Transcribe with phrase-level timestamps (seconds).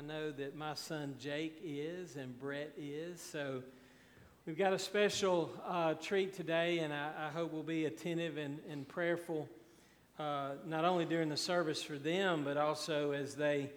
[0.00, 3.20] I know that my son Jake is and Brett is.
[3.20, 3.62] So
[4.46, 8.60] we've got a special uh, treat today, and I, I, hope we'll be attentive and,
[8.70, 9.46] and prayerful,
[10.18, 13.68] uh, not only during the service for them, but also as they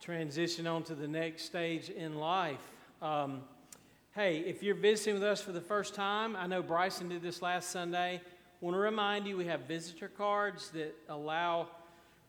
[0.00, 2.70] transition on to the next stage in life.
[3.02, 3.40] Um,
[4.14, 7.42] hey, if you're visiting with us for the first time, I know Bryson did this
[7.42, 8.20] last Sunday.
[8.22, 11.70] I want to remind you we have visitor cards that allow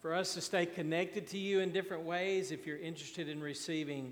[0.02, 2.52] for us to stay connected to you in different ways.
[2.52, 4.12] If you're interested in receiving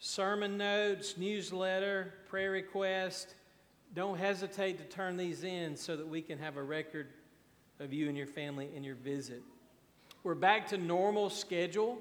[0.00, 3.34] sermon notes, newsletter, prayer request,
[3.94, 7.06] don't hesitate to turn these in so that we can have a record
[7.78, 9.42] of you and your family and your visit.
[10.24, 11.98] We're back to normal schedule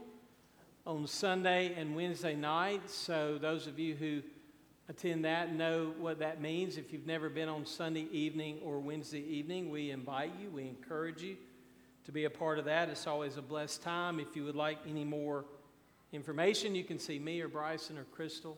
[0.88, 2.96] on Sunday and Wednesday nights.
[2.96, 4.24] So those of you who
[4.90, 6.78] attend that know what that means.
[6.78, 11.22] If you've never been on Sunday evening or Wednesday evening, we invite you, we encourage
[11.22, 11.38] you
[12.06, 12.90] to be a part of that.
[12.90, 14.20] It's always a blessed time.
[14.20, 15.46] If you would like any more
[16.12, 18.58] information, you can see me or Bryson or Crystal.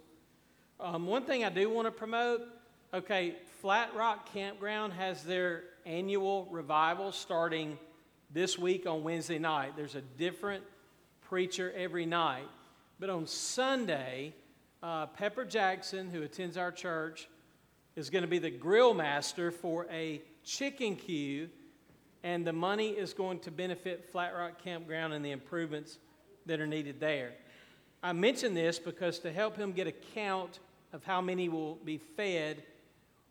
[0.80, 2.42] Um, one thing I do want to promote
[2.94, 7.78] okay, Flat Rock Campground has their annual revival starting
[8.34, 9.74] this week on Wednesday night.
[9.76, 10.64] There's a different
[11.22, 12.48] preacher every night.
[13.00, 14.34] But on Sunday,
[14.82, 17.28] uh, Pepper Jackson, who attends our church,
[17.96, 21.50] is going to be the grill master for a chicken queue
[22.24, 25.98] and the money is going to benefit Flat Rock Campground and the improvements
[26.46, 27.34] that are needed there.
[28.02, 30.60] I mention this because to help him get a count
[30.94, 32.64] of how many will be fed,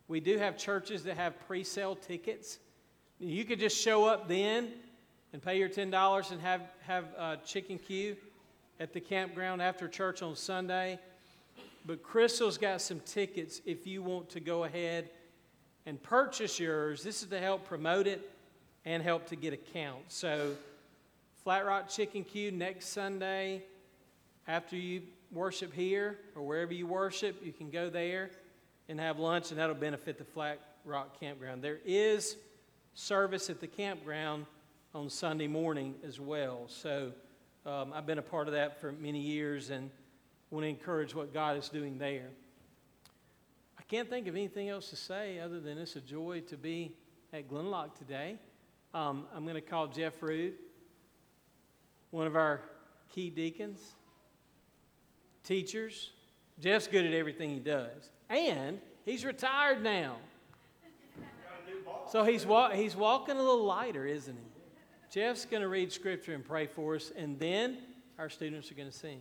[0.07, 2.59] we do have churches that have pre sale tickets.
[3.19, 4.69] You could just show up then
[5.33, 8.15] and pay your $10 and have, have a chicken queue
[8.79, 10.99] at the campground after church on Sunday.
[11.85, 15.09] But Crystal's got some tickets if you want to go ahead
[15.85, 17.01] and purchase yours.
[17.01, 18.29] This is to help promote it
[18.87, 19.99] and help to get a count.
[20.07, 20.55] So,
[21.43, 23.63] Flat Rock Chicken Queue next Sunday
[24.47, 28.29] after you worship here or wherever you worship, you can go there
[28.87, 31.61] and have lunch, and that'll benefit the Flat Rock Campground.
[31.61, 32.37] There is
[32.93, 34.45] service at the campground
[34.95, 36.61] on Sunday morning as well.
[36.67, 37.11] So,
[37.65, 39.91] um, I've been a part of that for many years and
[40.49, 42.29] want to encourage what God is doing there.
[43.77, 46.93] I can't think of anything else to say other than it's a joy to be
[47.33, 48.37] at Glenlock today.
[48.93, 50.59] Um, I'm going to call Jeff Root,
[52.11, 52.61] one of our
[53.13, 53.79] key deacons,
[55.43, 56.11] teachers.
[56.59, 58.09] Jeff's good at everything he does.
[58.29, 60.15] And he's retired now.
[62.11, 64.47] So he's, wa- he's walking a little lighter, isn't he?
[65.11, 67.77] Jeff's going to read scripture and pray for us, and then
[68.17, 69.19] our students are going to sing.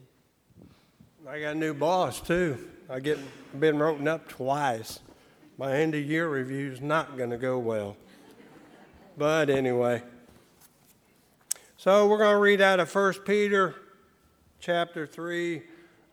[1.29, 2.69] I got a new boss too.
[2.89, 3.19] I get
[3.59, 5.01] been written up twice.
[5.59, 7.97] My end of year review is not going to go well.
[9.19, 10.03] But anyway,
[11.79, 13.75] so we're going to read out of 1 Peter
[14.61, 15.63] chapter 3,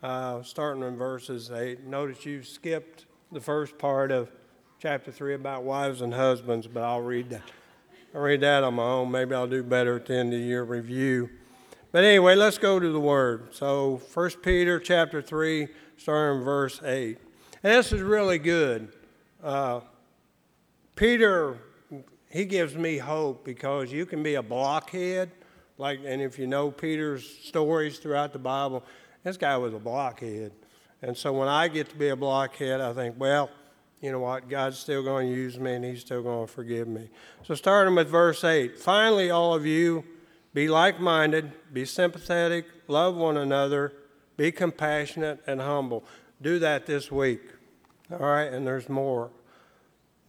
[0.02, 1.84] uh, starting in verses 8.
[1.84, 4.32] Notice you skipped the first part of
[4.80, 7.42] chapter 3 about wives and husbands, but I'll read that.
[8.16, 9.12] I'll read that on my own.
[9.12, 11.30] Maybe I'll do better at the end of the year review.
[11.92, 13.54] But anyway, let's go to the word.
[13.54, 17.18] So 1 Peter chapter 3, starting in verse 8.
[17.64, 18.94] And this is really good.
[19.44, 19.82] Uh,
[20.96, 21.58] Peter
[22.34, 25.30] he gives me hope because you can be a blockhead,
[25.78, 28.84] like, and if you know Peter's stories throughout the Bible,
[29.24, 30.52] this guy was a blockhead.
[31.04, 33.52] And so when I get to be a blockhead, I think, well,
[34.02, 34.50] you know what?
[34.50, 37.08] God's still going to use me and He's still going to forgive me.
[37.44, 40.04] So, starting with verse 8 finally, all of you,
[40.56, 43.94] be like minded, be sympathetic, love one another,
[44.38, 46.04] be compassionate and humble.
[46.42, 47.42] Do that this week.
[48.12, 49.30] All right, and there's more.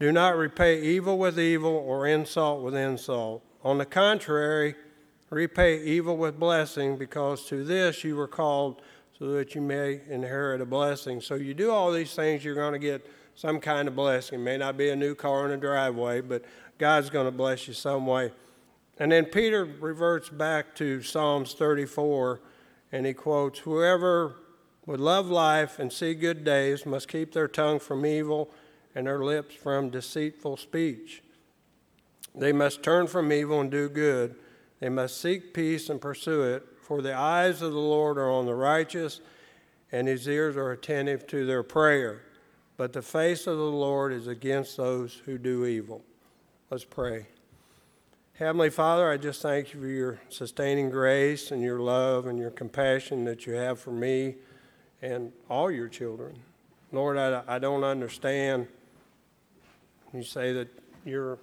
[0.04, 3.42] Do not repay evil with evil or insult with insult.
[3.62, 4.75] On the contrary,
[5.31, 8.82] repay evil with blessing, because to this you were called
[9.19, 11.22] so that you may inherit a blessing.
[11.22, 14.41] So you do all these things, you're going to get some kind of blessing.
[14.41, 16.44] It may not be a new car in a driveway, but
[16.76, 18.31] God's going to bless you some way.
[18.98, 22.43] And then Peter reverts back to Psalms 34
[22.93, 24.37] and he quotes Whoever
[24.84, 28.50] would love life and see good days must keep their tongue from evil
[28.94, 31.23] and their lips from deceitful speech.
[32.35, 34.37] They must turn from evil and do good.
[34.81, 38.46] They must seek peace and pursue it, for the eyes of the Lord are on
[38.46, 39.20] the righteous,
[39.93, 42.23] and his ears are attentive to their prayer.
[42.76, 46.02] But the face of the Lord is against those who do evil.
[46.70, 47.26] Let's pray.
[48.35, 52.50] Heavenly Father, I just thank you for your sustaining grace and your love and your
[52.50, 54.35] compassion that you have for me
[55.00, 56.37] and all your children.
[56.90, 58.67] Lord, I, I don't understand
[60.19, 60.69] you say that
[61.05, 61.38] your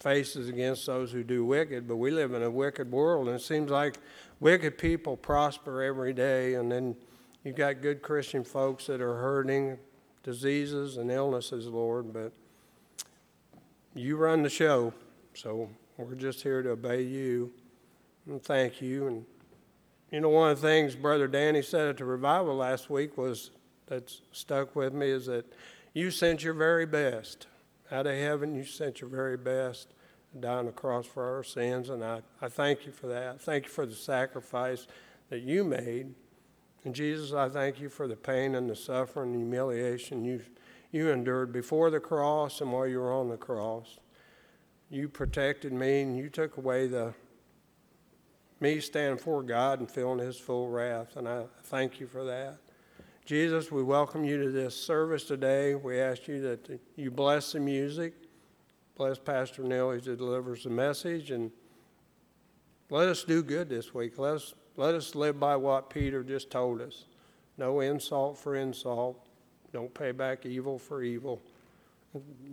[0.00, 3.36] face is against those who do wicked, but we live in a wicked world, and
[3.36, 3.98] it seems like
[4.40, 6.94] wicked people prosper every day, and then
[7.44, 9.78] you've got good Christian folks that are hurting,
[10.22, 12.12] diseases and illnesses, Lord.
[12.12, 12.32] But
[13.94, 14.92] you run the show,
[15.34, 17.52] so we're just here to obey you
[18.26, 19.06] and thank you.
[19.06, 19.24] And
[20.10, 23.50] you know, one of the things Brother Danny said at the revival last week was
[23.86, 25.46] that stuck with me is that
[25.94, 27.46] you sent your very best
[27.90, 28.54] out of heaven.
[28.54, 29.92] You sent your very best
[30.40, 33.40] die on the cross for our sins, and I, I thank you for that.
[33.40, 34.86] Thank you for the sacrifice
[35.30, 36.14] that you made.
[36.84, 40.42] And Jesus, I thank you for the pain and the suffering and humiliation you,
[40.92, 43.98] you endured before the cross and while you were on the cross.
[44.88, 47.14] You protected me and you took away the
[48.60, 52.56] me standing before God and feeling his full wrath, and I thank you for that.
[53.26, 55.74] Jesus, we welcome you to this service today.
[55.74, 58.14] We ask you that you bless the music,
[58.96, 61.50] bless Pastor Neil as he delivers the message, and
[62.88, 64.16] let us do good this week.
[64.16, 67.06] Let us, let us live by what Peter just told us.
[67.58, 69.26] No insult for insult.
[69.72, 71.42] Don't pay back evil for evil.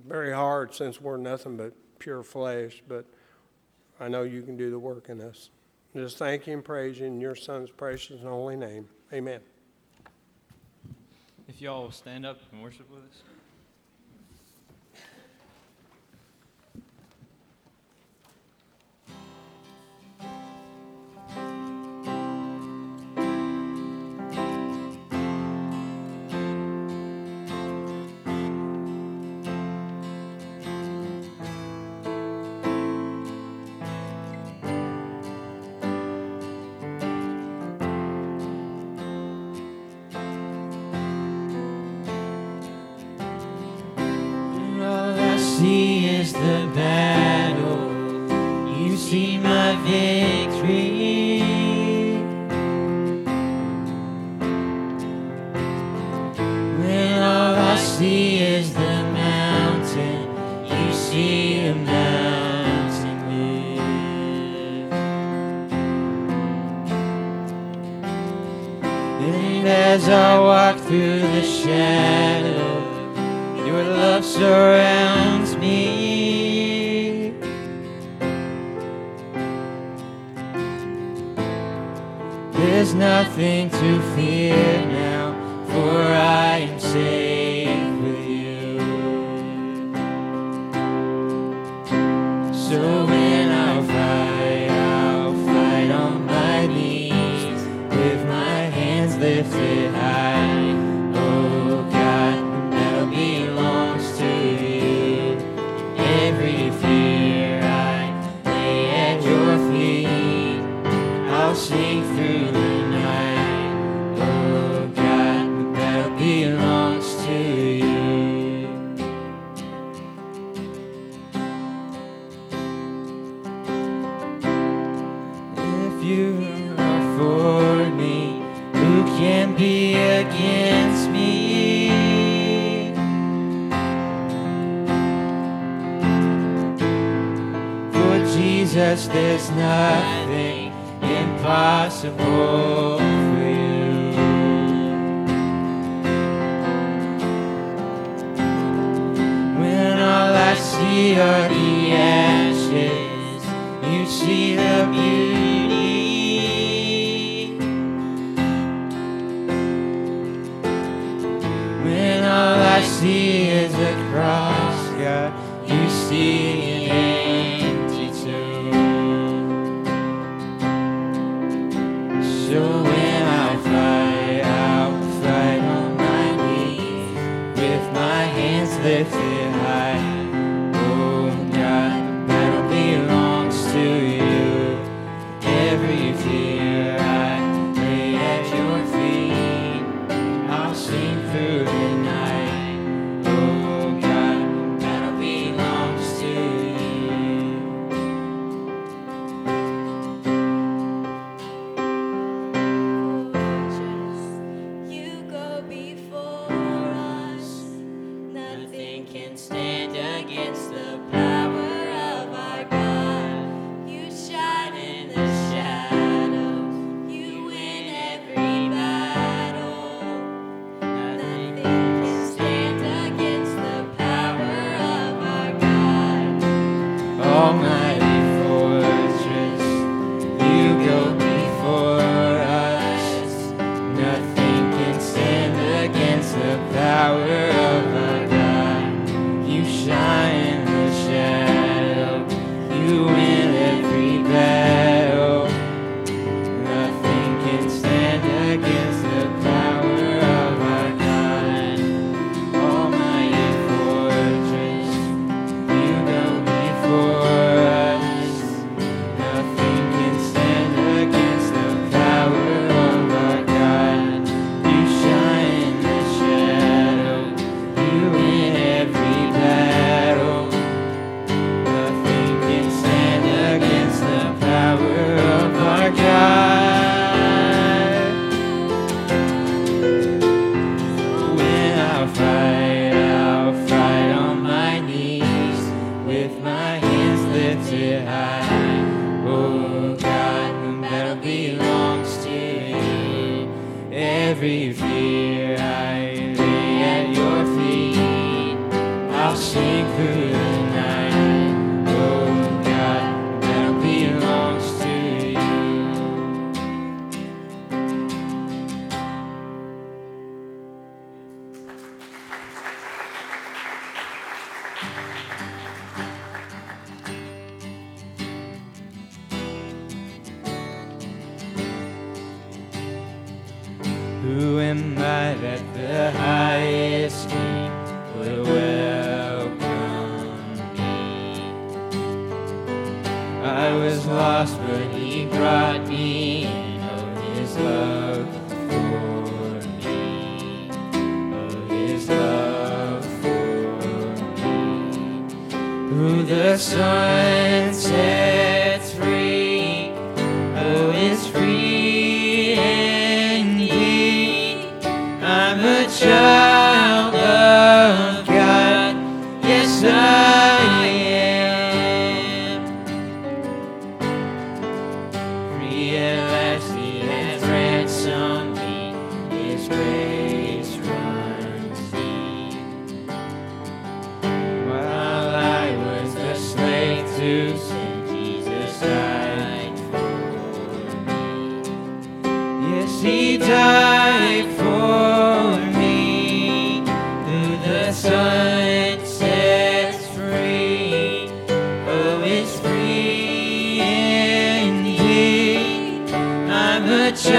[0.08, 3.06] Very hard since we're nothing but pure flesh, but
[4.00, 5.52] I know you can do the work in us.
[5.96, 8.90] Just thank you and praise you in your son's precious and holy name.
[9.14, 9.53] Amen.
[11.48, 13.33] If y'all stand up and worship with us.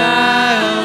[0.05, 0.84] Child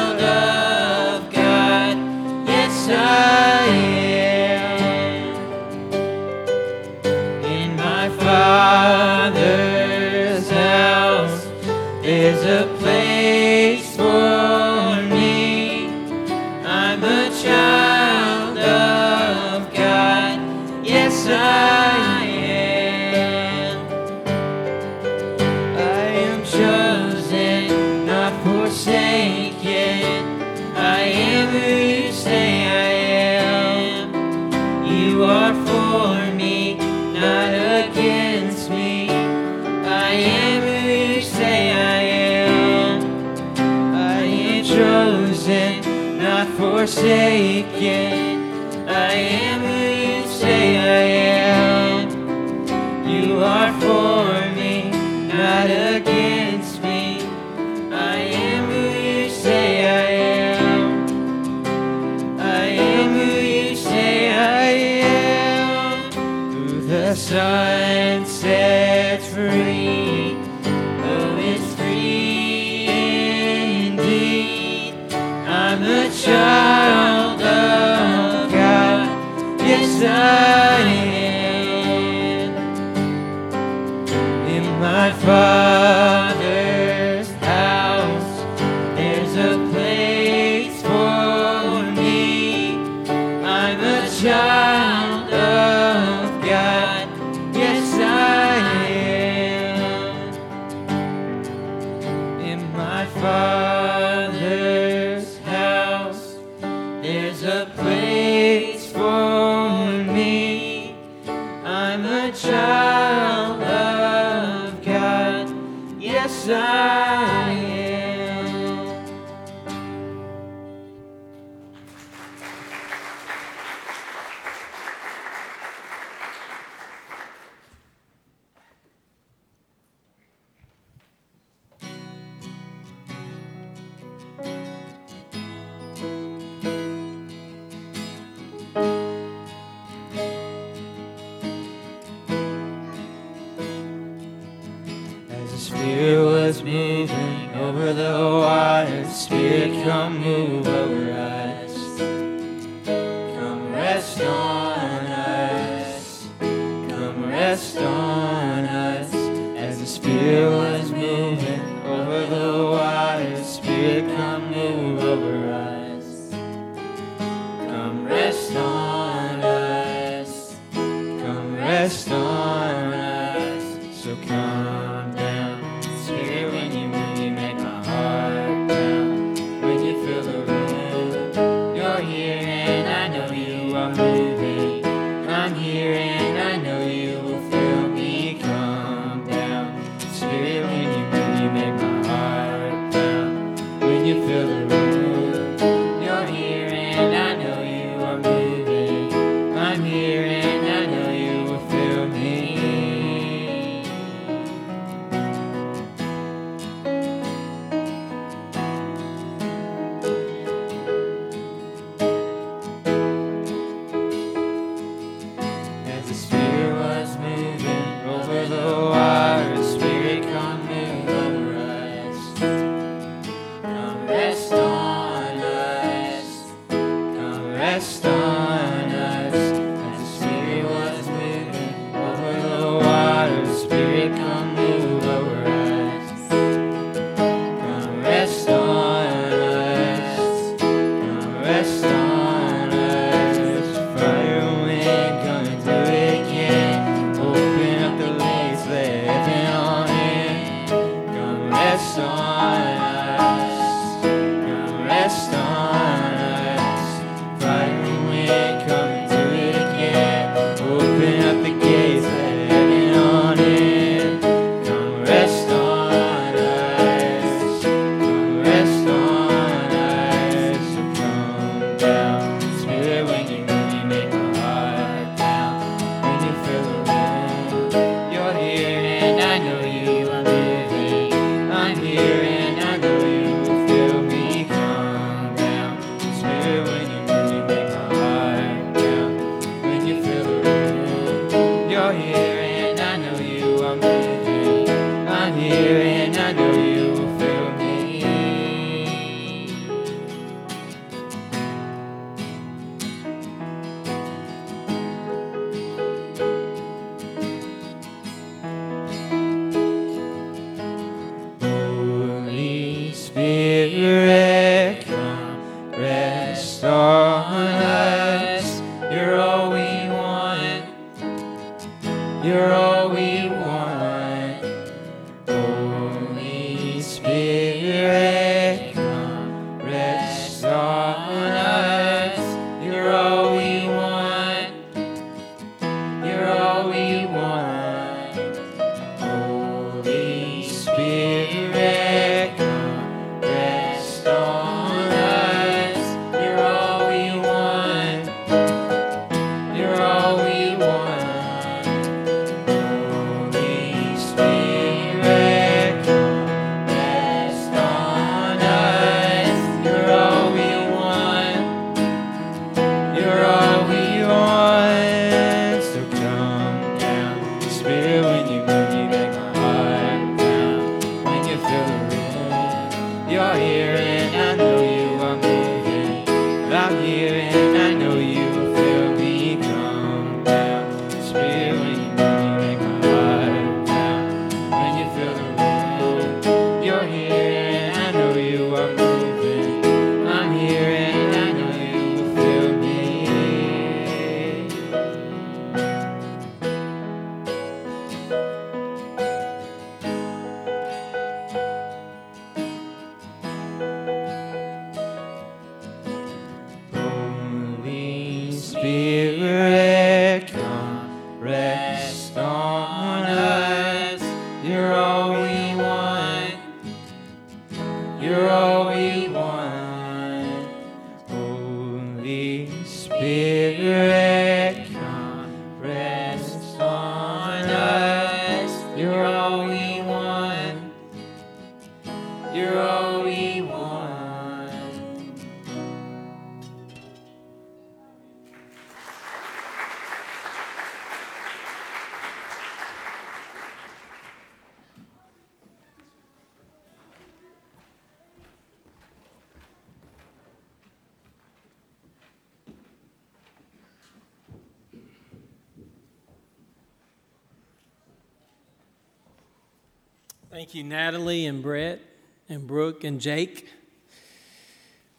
[460.41, 461.79] Thank you, Natalie and Brett
[462.27, 463.47] and Brooke and Jake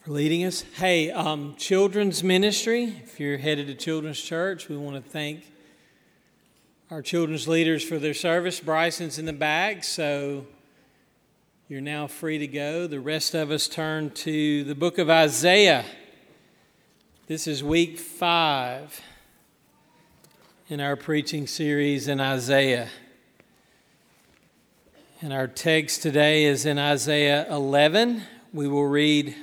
[0.04, 0.62] for leading us.
[0.76, 5.44] Hey, um, children's ministry, if you're headed to children's church, we want to thank
[6.92, 8.60] our children's leaders for their service.
[8.60, 10.46] Bryson's in the back, so
[11.68, 12.86] you're now free to go.
[12.86, 15.84] The rest of us turn to the book of Isaiah.
[17.26, 19.00] This is week five
[20.68, 22.90] in our preaching series in Isaiah.
[25.24, 28.24] And our text today is in Isaiah 11.
[28.52, 29.36] We will read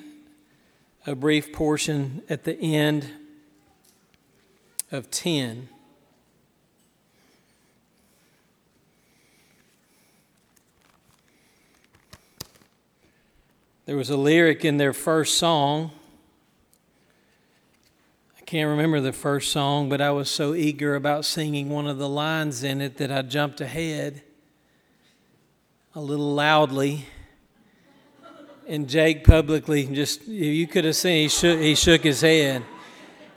[1.08, 3.10] a brief portion at the end
[4.92, 5.70] of 10.
[13.86, 15.92] There was a lyric in their first song.
[18.38, 21.98] I can't remember the first song, but I was so eager about singing one of
[21.98, 24.24] the lines in it that I jumped ahead
[26.00, 27.06] a little loudly.
[28.70, 32.64] And Jake publicly just, you could have seen, he shook, he shook his head.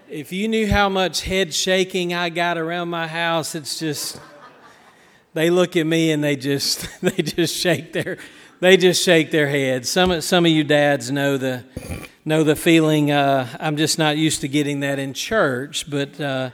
[0.09, 4.21] If you knew how much head shaking I got around my house, it's just,
[5.35, 8.19] they look at me and they just, they just shake their,
[8.61, 9.89] they just shake their heads.
[9.89, 11.65] Some, some of you dads know the,
[12.25, 13.11] know the feeling.
[13.11, 16.51] Uh, I'm just not used to getting that in church, but uh,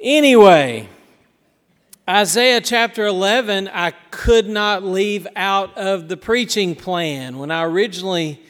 [0.00, 0.88] anyway.
[2.10, 7.38] Isaiah chapter 11, I could not leave out of the preaching plan.
[7.38, 8.42] When I originally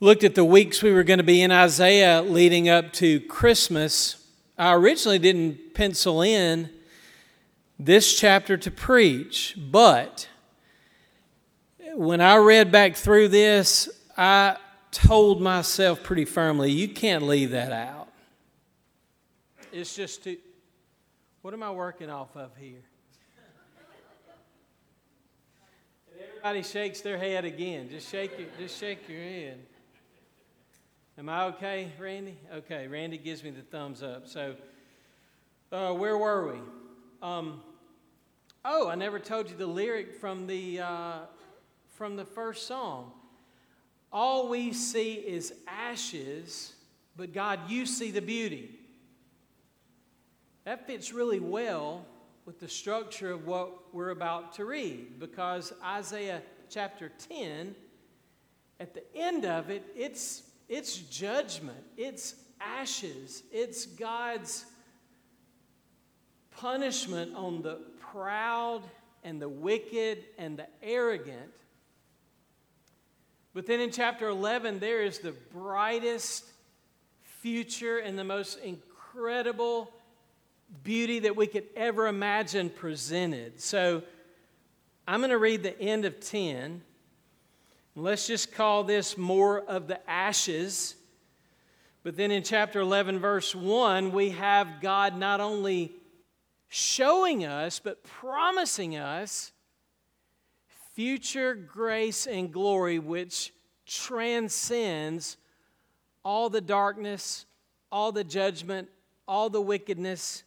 [0.00, 4.22] looked at the weeks we were going to be in Isaiah leading up to Christmas,
[4.58, 6.68] I originally didn't pencil in
[7.78, 10.28] this chapter to preach, but
[11.94, 14.58] when I read back through this, I
[14.90, 18.08] told myself pretty firmly, you can't leave that out.
[19.72, 20.36] It's just too.
[21.44, 22.80] What am I working off of here?
[26.10, 27.90] And everybody shakes their head again.
[27.90, 29.58] Just shake your, just shake your head.
[31.18, 32.38] Am I okay, Randy?
[32.50, 34.26] Okay, Randy gives me the thumbs up.
[34.26, 34.54] So,
[35.70, 36.58] uh, where were we?
[37.20, 37.60] Um,
[38.64, 41.18] oh, I never told you the lyric from the uh,
[41.90, 43.12] from the first song.
[44.10, 46.72] All we see is ashes,
[47.18, 48.78] but God, you see the beauty.
[50.64, 52.06] That fits really well
[52.46, 57.74] with the structure of what we're about to read because Isaiah chapter 10,
[58.80, 64.64] at the end of it, it's, it's judgment, it's ashes, it's God's
[66.50, 68.82] punishment on the proud
[69.22, 71.52] and the wicked and the arrogant.
[73.52, 76.44] But then in chapter 11, there is the brightest
[77.22, 79.92] future and the most incredible
[80.82, 83.60] beauty that we could ever imagine presented.
[83.60, 84.02] So
[85.06, 86.82] I'm going to read the end of 10.
[87.96, 90.96] Let's just call this more of the ashes.
[92.02, 95.92] But then in chapter 11, verse 1, we have God not only
[96.68, 99.52] showing us, but promising us
[100.94, 103.52] future grace and glory which
[103.86, 105.36] transcends
[106.24, 107.46] all the darkness,
[107.92, 108.88] all the judgment,
[109.26, 110.42] all the wickedness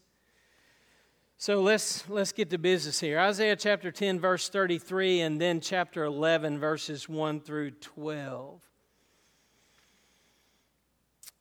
[1.38, 3.20] so let's let's get to business here.
[3.20, 8.62] Isaiah chapter 10 verse 33 and then chapter 11 verses 1 through 12.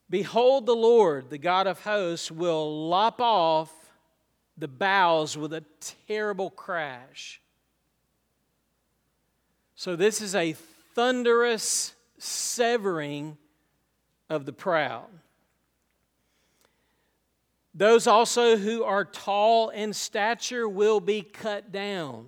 [0.09, 3.73] Behold the Lord, the God of hosts will lop off
[4.59, 5.65] the boughs with a
[6.07, 7.41] terrible crash.
[9.75, 10.53] So this is a
[10.95, 13.37] thunderous severing
[14.31, 15.09] of the proud.
[17.77, 22.27] Those also who are tall in stature will be cut down.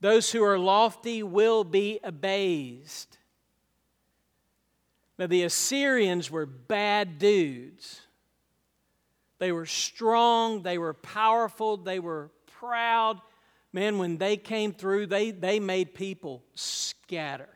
[0.00, 3.18] Those who are lofty will be abased.
[5.18, 8.00] Now, the Assyrians were bad dudes.
[9.38, 13.20] They were strong, they were powerful, they were proud.
[13.70, 17.50] Man, when they came through, they, they made people scatter.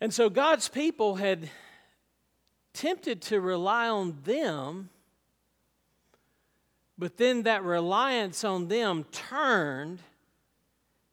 [0.00, 1.50] And so God's people had
[2.74, 4.90] tempted to rely on them,
[6.98, 10.00] but then that reliance on them turned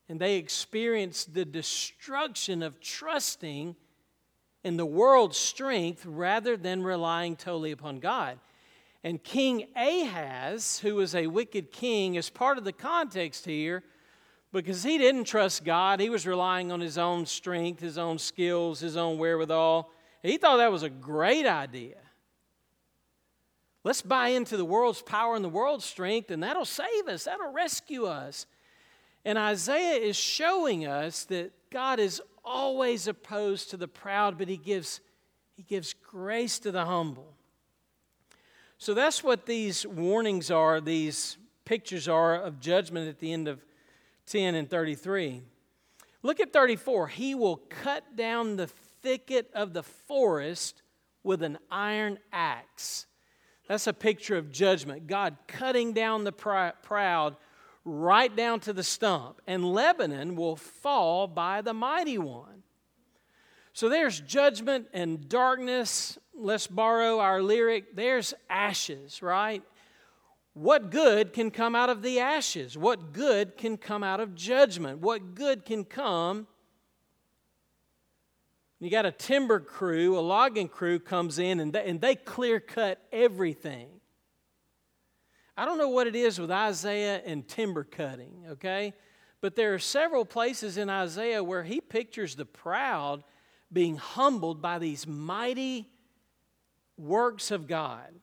[0.10, 3.78] and they experienced the destruction of trusting
[4.64, 8.38] in the world's strength rather than relying totally upon God.
[9.04, 13.84] And King Ahaz, who was a wicked king, is part of the context here
[14.52, 16.00] because he didn't trust God.
[16.00, 19.92] He was relying on his own strength, his own skills, his own wherewithal.
[20.24, 21.96] He thought that was a great idea.
[23.84, 27.52] Let's buy into the world's power and the world's strength, and that'll save us, that'll
[27.52, 28.46] rescue us.
[29.26, 34.58] And Isaiah is showing us that God is always opposed to the proud, but he
[34.58, 35.00] gives,
[35.56, 37.34] he gives grace to the humble.
[38.78, 43.64] So that's what these warnings are, these pictures are of judgment at the end of
[44.28, 45.42] 10 and 33.
[46.24, 47.08] Look at 34.
[47.10, 48.68] He will cut down the
[49.02, 50.82] thicket of the forest
[51.24, 53.06] with an iron axe.
[53.68, 55.08] That's a picture of judgment.
[55.08, 57.36] God cutting down the proud
[57.86, 59.42] right down to the stump.
[59.48, 62.64] And Lebanon will fall by the mighty one.
[63.74, 66.20] So there's judgment and darkness.
[66.36, 67.96] Let's borrow our lyric.
[67.96, 69.64] There's ashes, right?
[70.54, 72.78] What good can come out of the ashes?
[72.78, 75.00] What good can come out of judgment?
[75.00, 76.48] What good can come
[78.82, 82.60] you got a timber crew, a logging crew comes in and they, and they clear
[82.60, 83.88] cut everything.
[85.56, 88.94] I don't know what it is with Isaiah and timber cutting, okay?
[89.40, 93.24] But there are several places in Isaiah where he pictures the proud
[93.72, 95.88] being humbled by these mighty
[96.98, 98.16] works of God.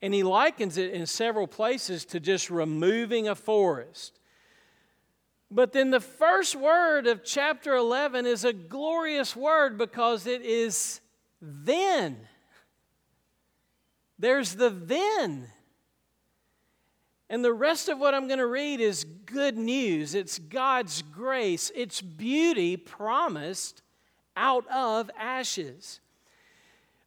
[0.00, 4.20] And he likens it in several places to just removing a forest.
[5.50, 11.00] But then the first word of chapter 11 is a glorious word because it is
[11.40, 12.18] then.
[14.18, 15.48] There's the then.
[17.28, 20.14] And the rest of what I'm going to read is good news.
[20.14, 23.82] It's God's grace, it's beauty promised
[24.36, 26.00] out of ashes.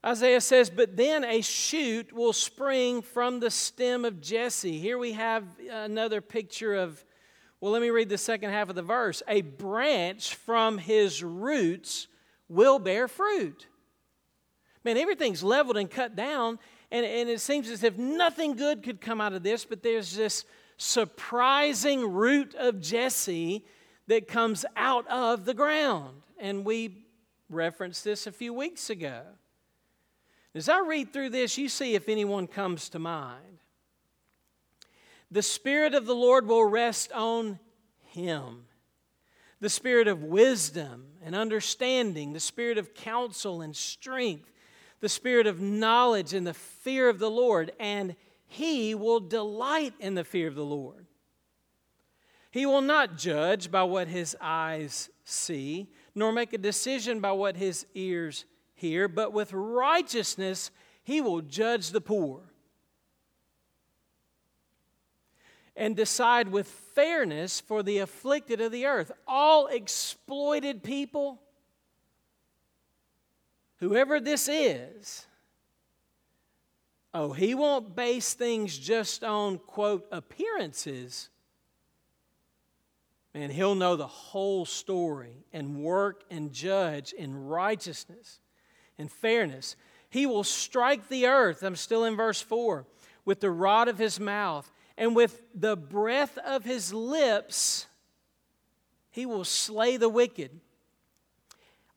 [0.05, 4.79] Isaiah says, But then a shoot will spring from the stem of Jesse.
[4.79, 7.03] Here we have another picture of,
[7.61, 9.21] well, let me read the second half of the verse.
[9.27, 12.07] A branch from his roots
[12.47, 13.67] will bear fruit.
[14.83, 16.57] Man, everything's leveled and cut down,
[16.89, 20.15] and, and it seems as if nothing good could come out of this, but there's
[20.15, 20.45] this
[20.77, 23.65] surprising root of Jesse
[24.07, 26.21] that comes out of the ground.
[26.39, 27.05] And we
[27.49, 29.23] referenced this a few weeks ago.
[30.55, 33.59] As I read through this, you see if anyone comes to mind.
[35.31, 37.59] The Spirit of the Lord will rest on
[38.05, 38.65] him.
[39.59, 44.51] The Spirit of wisdom and understanding, the Spirit of counsel and strength,
[45.01, 48.15] the Spirit of knowledge and the fear of the Lord, and
[48.47, 51.05] he will delight in the fear of the Lord.
[52.51, 57.55] He will not judge by what his eyes see, nor make a decision by what
[57.55, 60.71] his ears hear, but with righteousness
[61.03, 62.41] he will judge the poor.
[65.79, 69.11] And decide with fairness for the afflicted of the earth.
[69.27, 71.41] All exploited people,
[73.77, 75.25] whoever this is,
[77.13, 81.29] oh, he won't base things just on, quote, appearances
[83.33, 88.39] and he'll know the whole story and work and judge in righteousness
[88.97, 89.75] and fairness.
[90.09, 92.85] He will strike the earth, I'm still in verse 4,
[93.25, 97.87] with the rod of his mouth, and with the breath of his lips,
[99.09, 100.59] he will slay the wicked.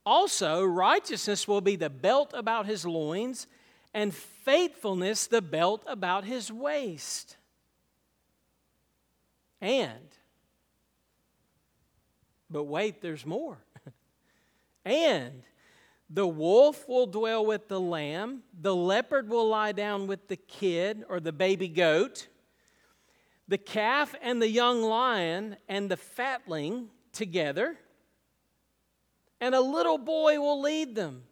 [0.06, 3.48] Also, righteousness will be the belt about his loins,
[3.92, 7.36] and faithfulness the belt about his waist.
[9.60, 10.08] And
[12.48, 13.56] but wait, there's more.
[14.84, 15.42] and
[16.10, 21.04] the wolf will dwell with the lamb, the leopard will lie down with the kid
[21.08, 22.28] or the baby goat,
[23.48, 27.76] the calf and the young lion and the fatling together,
[29.40, 31.24] and a little boy will lead them.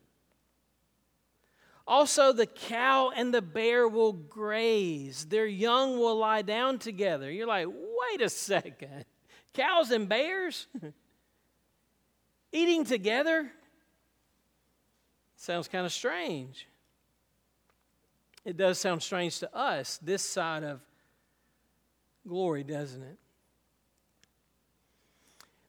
[1.87, 5.25] Also, the cow and the bear will graze.
[5.25, 7.31] Their young will lie down together.
[7.31, 9.05] You're like, wait a second.
[9.55, 10.68] Cows and bears?
[12.53, 13.51] Eating together
[15.37, 16.68] sounds kind of strange.
[18.44, 20.81] It does sound strange to us this side of
[22.26, 23.18] glory, doesn't it?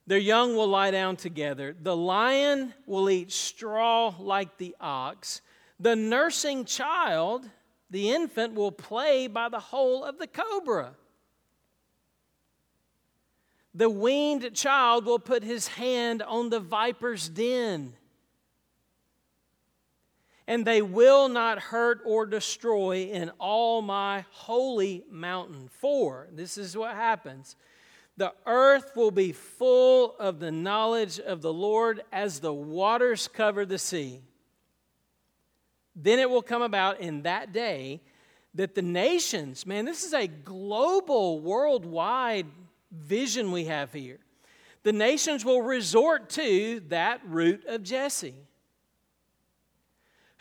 [0.08, 1.76] Their young will lie down together.
[1.80, 5.42] The lion will eat straw like the ox.
[5.80, 7.50] The nursing child,
[7.90, 10.96] the infant, will play by the hole of the cobra.
[13.74, 17.94] The weaned child will put his hand on the viper's den.
[20.52, 25.70] And they will not hurt or destroy in all my holy mountain.
[25.80, 27.56] For, this is what happens
[28.18, 33.66] the earth will be full of the knowledge of the Lord as the waters cover
[33.66, 34.20] the sea.
[35.96, 38.02] Then it will come about in that day
[38.54, 42.48] that the nations, man, this is a global, worldwide
[42.92, 44.20] vision we have here.
[44.84, 48.36] The nations will resort to that root of Jesse,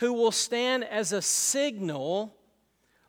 [0.00, 2.34] who will stand as a signal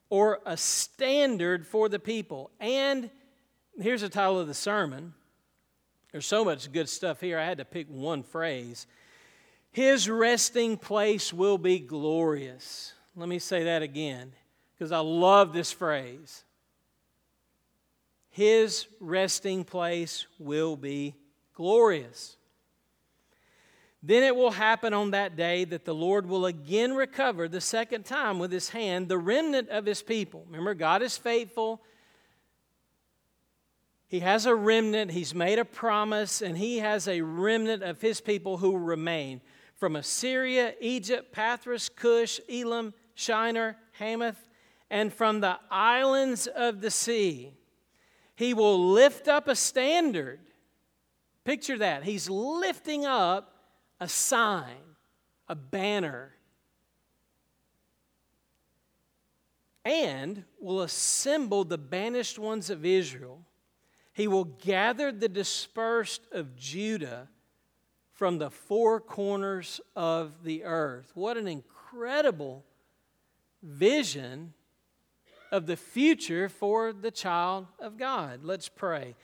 [0.10, 2.52] or a standard for the people.
[2.60, 3.10] And
[3.80, 5.14] here's the title of the sermon.
[6.12, 8.88] There's so much good stuff here, I had to pick one phrase.
[9.72, 12.94] His resting place will be glorious.
[13.16, 14.34] Let me say that again,
[14.74, 16.44] because I love this phrase
[18.32, 21.16] his resting place will be
[21.54, 22.38] glorious.
[24.04, 28.04] Then it will happen on that day that the Lord will again recover the second
[28.04, 30.44] time with his hand the remnant of his people.
[30.48, 31.82] Remember, God is faithful.
[34.08, 38.20] He has a remnant, he's made a promise, and he has a remnant of his
[38.20, 39.40] people who remain
[39.76, 44.50] from Assyria, Egypt, Pathros, Cush, Elam, Shinar, Hamath,
[44.90, 47.54] and from the islands of the sea.
[48.36, 50.40] He will lift up a standard.
[51.46, 52.04] Picture that.
[52.04, 53.51] He's lifting up
[54.02, 54.98] a sign,
[55.48, 56.34] a banner,
[59.86, 63.46] and will assemble the banished ones of Israel.
[64.12, 67.30] He will gather the dispersed of Judah
[68.12, 71.12] from the four corners of the earth.
[71.14, 72.66] What an incredible
[73.62, 74.54] vision
[75.52, 78.44] of the future for the child of God.
[78.44, 79.16] Let's pray.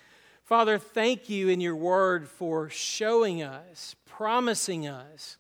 [0.48, 5.36] Father, thank you in your word for showing us, promising us,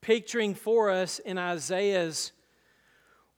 [0.00, 2.32] picturing for us in Isaiah's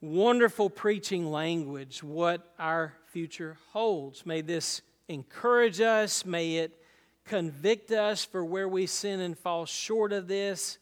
[0.01, 4.25] wonderful preaching language what our future holds.
[4.25, 6.81] May this encourage us, may it
[7.25, 10.79] convict us for where we sin and fall short of this.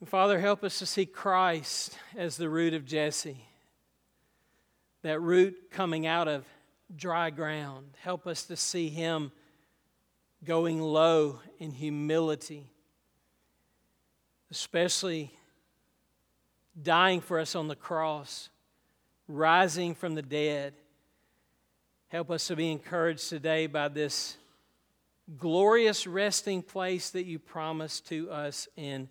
[0.00, 3.42] And Father, help us to see Christ as the root of Jesse,
[5.00, 6.44] that root coming out of
[6.94, 7.86] dry ground.
[8.00, 9.32] Help us to see him
[10.44, 12.70] going low in humility,
[14.50, 15.30] especially
[16.80, 18.48] dying for us on the cross,
[19.26, 20.74] rising from the dead.
[22.08, 24.36] Help us to be encouraged today by this
[25.36, 29.08] glorious resting place that you promised to us in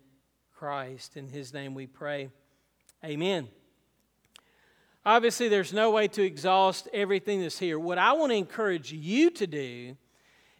[0.56, 1.16] Christ.
[1.16, 2.30] In his name we pray.
[3.04, 3.48] Amen.
[5.08, 7.78] Obviously, there's no way to exhaust everything that's here.
[7.78, 9.96] What I want to encourage you to do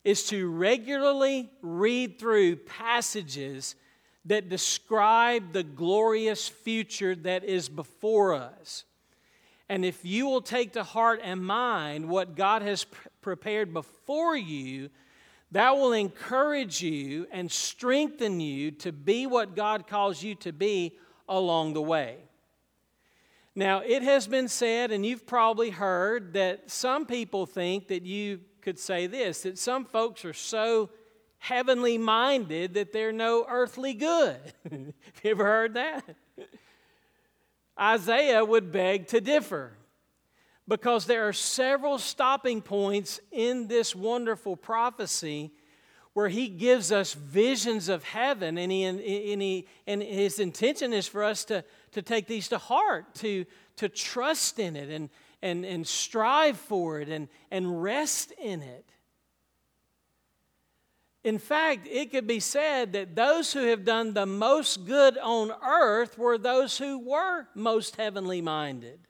[0.05, 3.75] is to regularly read through passages
[4.25, 8.85] that describe the glorious future that is before us.
[9.69, 12.87] And if you will take to heart and mind what God has
[13.21, 14.89] prepared before you,
[15.53, 20.97] that will encourage you and strengthen you to be what God calls you to be
[21.29, 22.28] along the way.
[23.59, 28.39] Now, it has been said, and you've probably heard, that some people think that you
[28.61, 30.91] could say this that some folks are so
[31.39, 34.39] heavenly minded that they're no earthly good.
[34.71, 34.83] Have
[35.25, 36.05] you ever heard that?
[37.81, 39.73] Isaiah would beg to differ
[40.69, 45.51] because there are several stopping points in this wonderful prophecy
[46.13, 51.09] where he gives us visions of heaven and, he, and, he, and his intention is
[51.09, 53.45] for us to, to take these to heart to,
[53.77, 55.11] to trust in it and,
[55.43, 58.85] and, and strive for it and, and rest in it
[61.25, 65.53] in fact, it could be said that those who have done the most good on
[65.63, 69.01] earth were those who were most heavenly minded.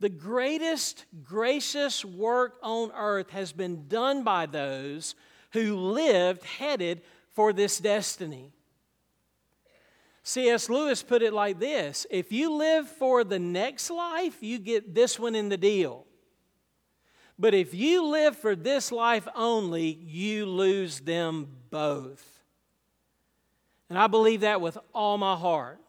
[0.00, 5.14] The greatest gracious work on earth has been done by those
[5.52, 7.02] who lived headed
[7.34, 8.52] for this destiny.
[10.24, 10.70] C.S.
[10.70, 15.18] Lewis put it like this If you live for the next life, you get this
[15.18, 16.06] one in the deal.
[17.38, 22.24] But if you live for this life only, you lose them both.
[23.88, 25.80] And I believe that with all my heart.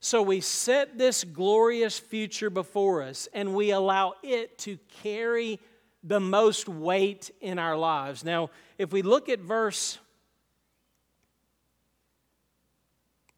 [0.00, 5.60] So we set this glorious future before us and we allow it to carry
[6.02, 8.24] the most weight in our lives.
[8.24, 9.98] Now, if we look at verse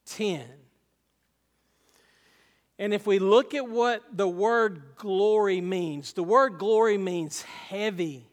[0.07, 0.45] 10,
[2.79, 8.27] and if we look at what the word glory means, the word glory means heavy,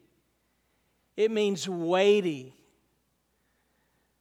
[1.15, 2.55] it means weighty.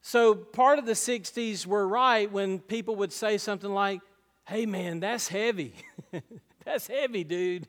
[0.02, 4.00] So part of the 60s were right when people would say something like,
[4.44, 5.74] hey man, that's heavy.
[6.64, 7.66] that's heavy, dude.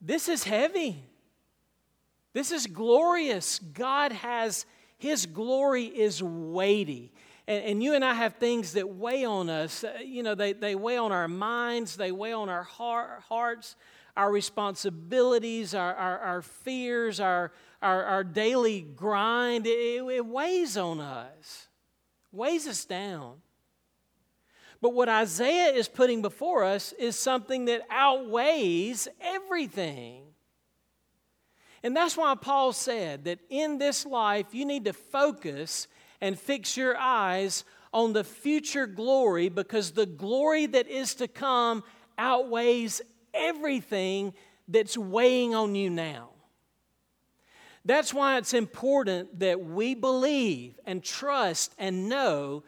[0.00, 1.02] this is heavy.
[2.32, 3.58] This is glorious.
[3.58, 4.64] God has,
[5.00, 7.10] His glory is weighty.
[7.48, 9.82] And, and you and I have things that weigh on us.
[9.82, 13.76] Uh, you know, they, they weigh on our minds, they weigh on our heart, hearts,
[14.14, 19.66] our responsibilities, our, our, our fears, our, our, our daily grind.
[19.66, 21.68] It, it weighs on us,
[22.30, 23.36] weighs us down.
[24.82, 30.24] But what Isaiah is putting before us is something that outweighs everything.
[31.82, 35.88] And that's why Paul said that in this life you need to focus
[36.20, 41.82] and fix your eyes on the future glory because the glory that is to come
[42.18, 43.00] outweighs
[43.32, 44.34] everything
[44.68, 46.28] that's weighing on you now.
[47.84, 52.62] That's why it's important that we believe and trust and know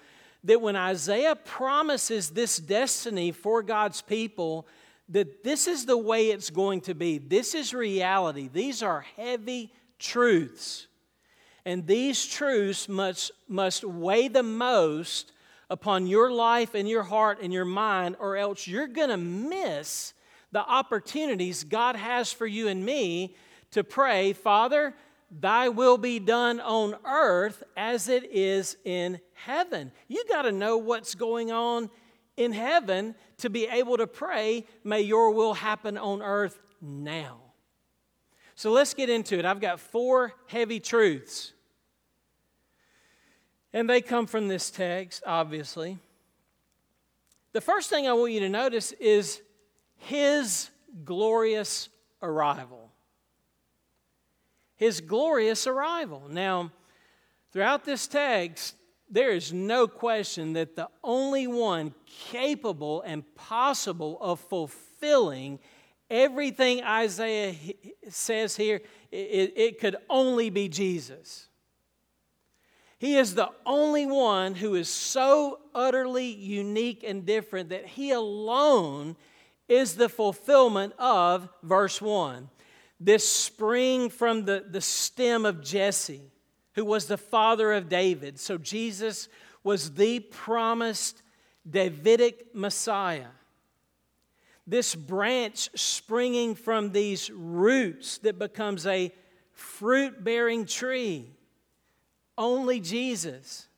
[0.45, 4.67] that when Isaiah promises this destiny for God's people,
[5.09, 7.19] that this is the way it's going to be.
[7.19, 8.49] This is reality.
[8.53, 10.87] These are heavy truths.
[11.65, 15.33] And these truths must, must weigh the most
[15.71, 20.13] upon your life and your heart and your mind, or else you're going to miss
[20.51, 23.35] the opportunities God has for you and me
[23.71, 24.95] to pray, Father,
[25.31, 29.93] thy will be done on earth as it is in heaven.
[30.09, 31.91] You got to know what's going on
[32.37, 37.39] in heaven to be able to pray, may your will happen on earth now.
[38.55, 39.45] So let's get into it.
[39.45, 41.53] I've got four heavy truths.
[43.73, 45.99] And they come from this text, obviously.
[47.53, 49.43] The first thing I want you to notice is
[49.97, 50.71] his
[51.05, 51.89] glorious
[52.23, 52.91] arrival.
[54.77, 56.29] His glorious arrival.
[56.31, 56.71] Now,
[57.53, 58.77] throughout this text,
[59.13, 65.59] there is no question that the only one capable and possible of fulfilling
[66.09, 67.55] everything Isaiah
[68.09, 71.49] says here, it, it, could only be Jesus.
[72.99, 79.17] He is the only one who is so utterly unique and different that he alone
[79.69, 82.49] is the fulfillment of verse 1.
[83.01, 86.31] This spring from the, the stem of Jesse,
[86.75, 88.39] who was the father of David.
[88.39, 89.29] So Jesus
[89.63, 91.23] was the promised
[91.69, 93.29] Davidic Messiah.
[94.67, 99.13] This branch springing from these roots that becomes a
[99.53, 101.31] fruit bearing tree.
[102.39, 103.69] Only Jesus.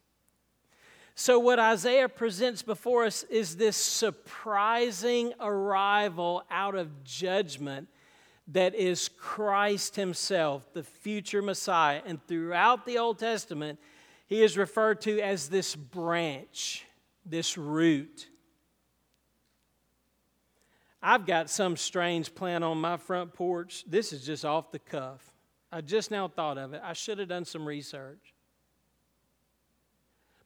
[1.17, 7.89] So, what Isaiah presents before us is this surprising arrival out of judgment
[8.49, 12.03] that is Christ Himself, the future Messiah.
[12.05, 13.79] And throughout the Old Testament,
[14.27, 16.85] He is referred to as this branch,
[17.25, 18.29] this root.
[21.03, 23.85] I've got some strange plant on my front porch.
[23.87, 25.23] This is just off the cuff.
[25.71, 26.81] I just now thought of it.
[26.83, 28.33] I should have done some research.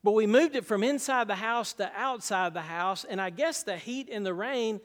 [0.03, 3.63] But we moved it from inside the house to outside the house, and I guess
[3.63, 4.81] the heat and the rain,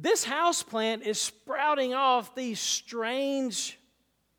[0.00, 3.78] this house plant is sprouting off these strange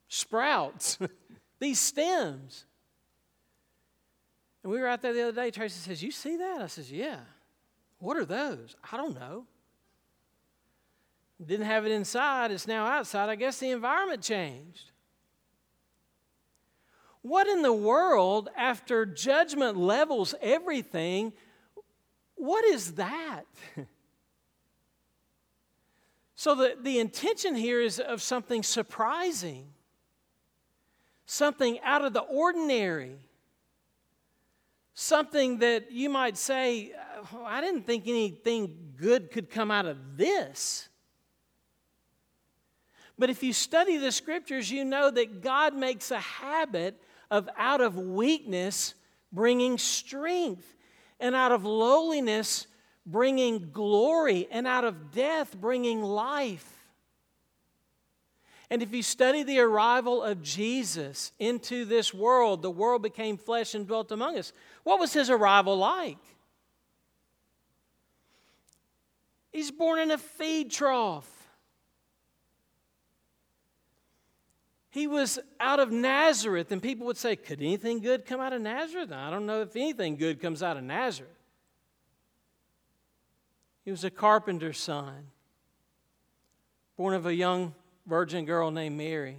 [0.08, 0.98] sprouts,
[1.60, 2.66] these stems.
[4.64, 5.52] And we were out there the other day.
[5.52, 6.62] Tracy says, You see that?
[6.62, 7.20] I says, Yeah.
[8.00, 8.76] What are those?
[8.92, 9.46] I don't know.
[11.44, 13.30] Didn't have it inside, it's now outside.
[13.30, 14.92] I guess the environment changed.
[17.24, 21.34] What in the world, after judgment levels everything,
[22.36, 23.46] what is that?
[26.42, 29.68] so the, the intention here is of something surprising,
[31.28, 33.20] something out of the ordinary,
[34.96, 36.94] something that you might say,
[37.32, 40.90] oh, I didn't think anything good could come out of this.
[43.20, 47.82] But if you study the scriptures, you know that God makes a habit of out
[47.82, 48.96] of weakness
[49.32, 50.76] bringing strength,
[51.20, 52.66] and out of lowliness
[53.06, 56.68] bringing glory, and out of death bringing life.
[58.70, 63.76] And if you study the arrival of Jesus into this world, the world became flesh
[63.76, 64.54] and dwelt among us.
[64.84, 66.18] What was his arrival like?
[69.52, 71.30] He's born in a feed trough.
[74.90, 78.62] He was out of Nazareth, and people would say, Could anything good come out of
[78.62, 79.12] Nazareth?
[79.12, 81.32] I don't know if anything good comes out of Nazareth.
[83.84, 85.28] He was a carpenter's son,
[86.98, 87.74] born of a young
[88.06, 89.38] virgin girl named Mary.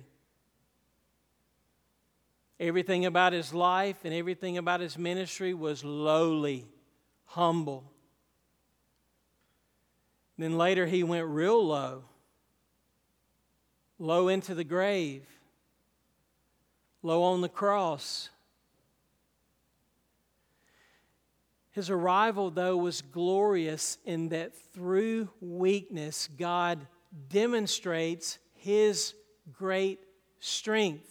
[2.59, 6.67] Everything about his life and everything about his ministry was lowly,
[7.25, 7.85] humble.
[10.39, 12.05] Then later he went real low,
[13.99, 15.27] low into the grave
[17.03, 18.31] low on the cross.
[21.73, 26.87] His arrival, though, was glorious in that through weakness, God
[27.29, 29.15] demonstrates his
[29.53, 30.01] great
[30.39, 31.09] strength.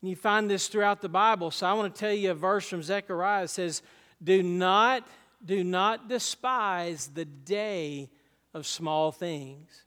[0.00, 1.50] And you find this throughout the Bible.
[1.50, 3.48] So I want to tell you a verse from Zechariah.
[3.48, 3.82] Says,
[4.22, 5.06] Do not,
[5.44, 8.08] do not despise the day
[8.54, 9.84] of small things.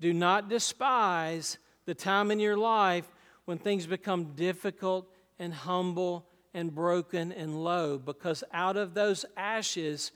[0.00, 3.10] Do not despise the time in your life
[3.44, 10.12] when things become difficult and humble and broken and low, because out of those ashes,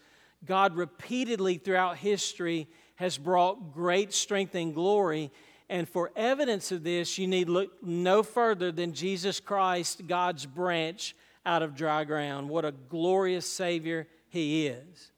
[0.47, 5.31] God repeatedly throughout history has brought great strength and glory.
[5.69, 11.15] And for evidence of this, you need look no further than Jesus Christ, God's branch
[11.45, 12.49] out of dry ground.
[12.49, 15.13] What a glorious Savior He is.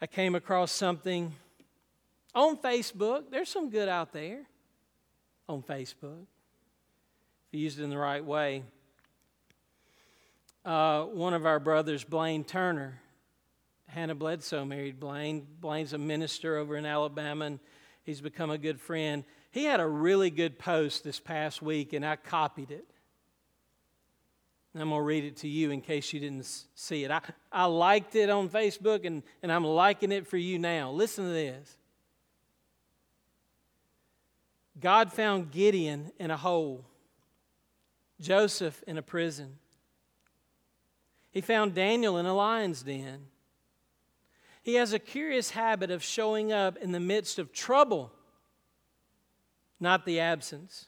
[0.00, 1.32] I came across something
[2.34, 4.42] on Facebook, there's some good out there
[5.48, 6.26] on Facebook
[7.48, 8.64] if you use it in the right way.
[10.64, 12.98] Uh, one of our brothers, Blaine Turner,
[13.86, 15.46] Hannah Bledsoe married Blaine.
[15.60, 17.58] Blaine's a minister over in Alabama, and
[18.02, 19.24] he's become a good friend.
[19.50, 22.86] He had a really good post this past week, and I copied it.
[24.72, 27.10] And I'm going to read it to you in case you didn't see it.
[27.10, 27.20] I,
[27.52, 30.90] I liked it on Facebook, and, and I'm liking it for you now.
[30.90, 31.76] Listen to this
[34.80, 36.86] God found Gideon in a hole,
[38.18, 39.58] Joseph in a prison.
[41.34, 43.26] He found Daniel in a lion's den.
[44.62, 48.12] He has a curious habit of showing up in the midst of trouble,
[49.80, 50.86] not the absence.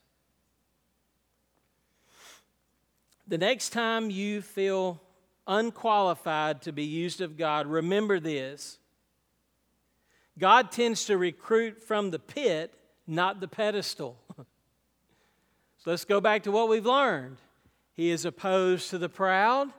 [3.27, 5.03] The next time you feel
[5.49, 8.79] unqualified to be used of God, remember this
[10.39, 12.73] God tends to recruit from the pit,
[13.05, 14.17] not the pedestal.
[14.37, 14.45] so
[15.91, 17.39] let's go back to what we've learned.
[17.95, 19.73] He is opposed to the proud,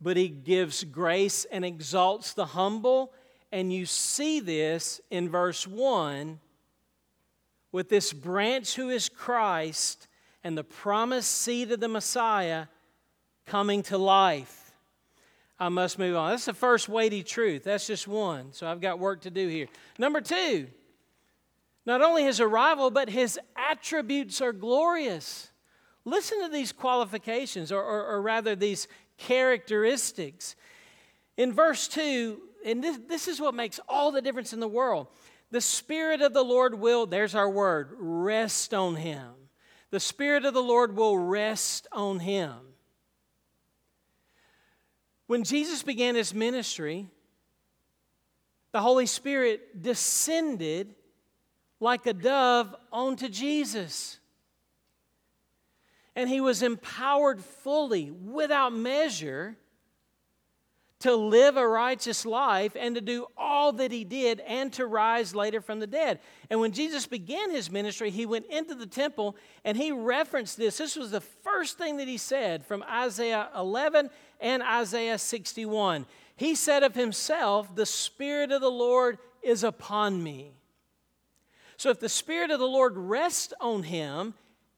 [0.00, 3.12] but he gives grace and exalts the humble.
[3.52, 6.38] And you see this in verse 1
[7.72, 10.08] with this branch who is Christ
[10.42, 12.66] and the promised seed of the Messiah
[13.46, 14.72] coming to life.
[15.58, 16.30] I must move on.
[16.30, 17.64] That's the first weighty truth.
[17.64, 18.52] That's just one.
[18.52, 19.68] So I've got work to do here.
[19.98, 20.66] Number two,
[21.86, 25.50] not only his arrival, but his attributes are glorious.
[26.04, 28.86] Listen to these qualifications, or, or, or rather, these
[29.18, 30.56] characteristics.
[31.36, 35.08] In verse 2, and this, this is what makes all the difference in the world.
[35.50, 39.30] The Spirit of the Lord will, there's our word, rest on him.
[39.90, 42.54] The Spirit of the Lord will rest on him.
[45.26, 47.08] When Jesus began his ministry,
[48.72, 50.94] the Holy Spirit descended
[51.80, 54.18] like a dove onto Jesus.
[56.16, 59.56] And he was empowered fully, without measure,
[61.00, 65.34] to live a righteous life and to do all that he did and to rise
[65.34, 66.20] later from the dead.
[66.48, 70.78] And when Jesus began his ministry, he went into the temple and he referenced this.
[70.78, 74.08] This was the first thing that he said from Isaiah 11
[74.40, 76.06] and Isaiah 61.
[76.34, 80.52] He said of himself, The Spirit of the Lord is upon me.
[81.76, 84.32] So if the Spirit of the Lord rests on him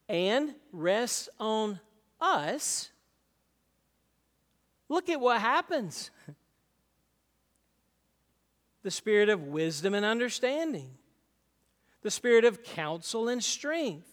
[0.09, 1.81] and rests on
[2.21, 2.91] us,
[4.89, 6.11] look at what happens.
[8.85, 10.89] The spirit of wisdom and understanding,
[12.03, 14.09] the spirit of counsel and strength,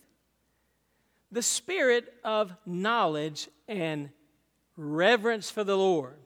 [1.31, 4.09] the spirit of knowledge and
[4.75, 6.17] reverence for the Lord.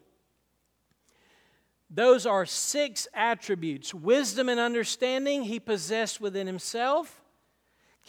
[1.90, 3.94] Those are six attributes.
[3.94, 7.19] Wisdom and understanding he possessed within himself,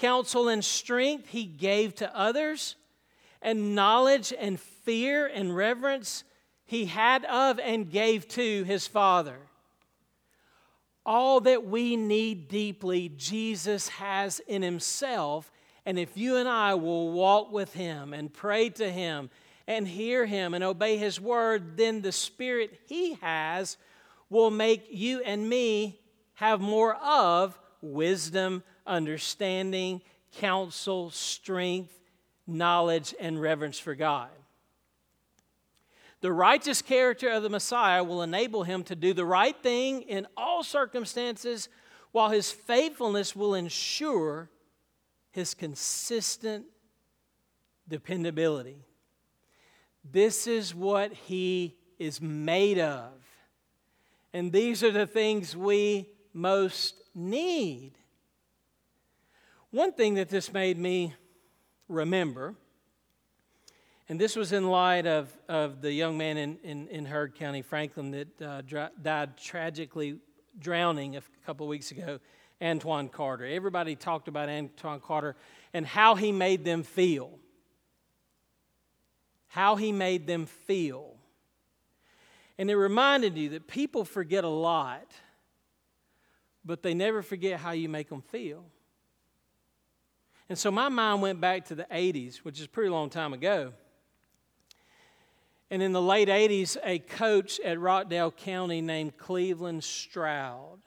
[0.01, 2.77] counsel and strength he gave to others,
[3.43, 6.25] and knowledge and fear and reverence
[6.67, 9.37] he had of and gave to his Father.
[11.05, 15.51] All that we need deeply, Jesus has in himself.
[15.87, 19.31] And if you and I will walk with him and pray to him
[19.67, 23.77] and hear him and obey his word, then the spirit he has
[24.29, 25.99] will make you and me
[26.35, 30.03] have more of wisdom, understanding,
[30.37, 31.95] counsel, strength,
[32.47, 34.29] knowledge, and reverence for God.
[36.21, 40.27] The righteous character of the Messiah will enable him to do the right thing in
[40.37, 41.69] all circumstances,
[42.13, 44.51] while his faithfulness will ensure
[45.31, 46.67] his consistent
[47.89, 48.85] dependability.
[50.05, 53.13] This is what he is made of.
[54.33, 57.93] And these are the things we most need.
[59.71, 61.15] One thing that this made me
[61.89, 62.55] remember,
[64.09, 67.63] and this was in light of, of the young man in, in, in Heard County,
[67.63, 70.19] Franklin, that uh, died tragically
[70.59, 72.19] drowning a couple weeks ago,
[72.61, 73.47] Antoine Carter.
[73.47, 75.37] Everybody talked about Antoine Carter
[75.73, 77.39] and how he made them feel
[79.51, 81.17] how he made them feel.
[82.57, 85.11] And it reminded you that people forget a lot,
[86.65, 88.65] but they never forget how you make them feel.
[90.51, 93.33] And so my mind went back to the 80s, which is a pretty long time
[93.33, 93.73] ago.
[95.71, 100.81] And in the late 80s, a coach at Rockdale County named Cleveland Stroud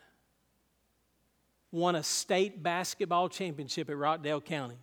[1.72, 4.76] won a state basketball championship at Rockdale County.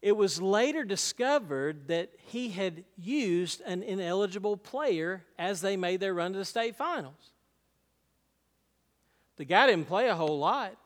[0.00, 6.14] It was later discovered that he had used an ineligible player as they made their
[6.14, 7.32] run to the state finals.
[9.34, 10.76] The guy didn't play a whole lot.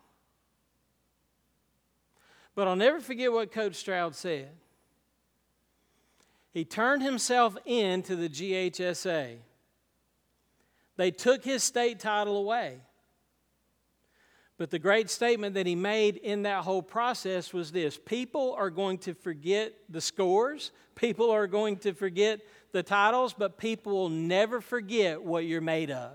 [2.57, 4.49] But I'll never forget what Coach Stroud said.
[6.53, 9.37] He turned himself in to the GHSA.
[10.97, 12.81] They took his state title away.
[14.57, 18.71] But the great statement that he made in that whole process was this people are
[18.71, 22.41] going to forget the scores, people are going to forget
[22.73, 26.15] the titles, but people will never forget what you're made of.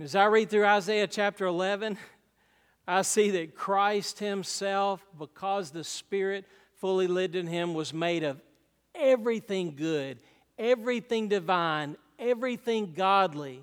[0.00, 1.98] As I read through Isaiah chapter 11,
[2.90, 8.40] I see that Christ Himself, because the Spirit fully lived in Him, was made of
[8.94, 10.18] everything good,
[10.58, 13.62] everything divine, everything godly.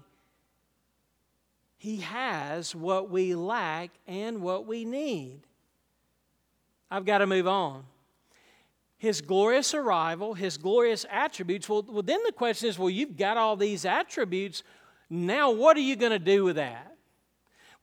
[1.80, 5.42] He has what we lack and what we need.
[6.92, 7.84] I've got to move on.
[8.98, 11.68] His glorious arrival, his glorious attributes.
[11.68, 14.62] Well, well, then the question is well, you've got all these attributes.
[15.10, 16.95] Now, what are you going to do with that?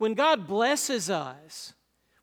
[0.03, 1.75] When God blesses us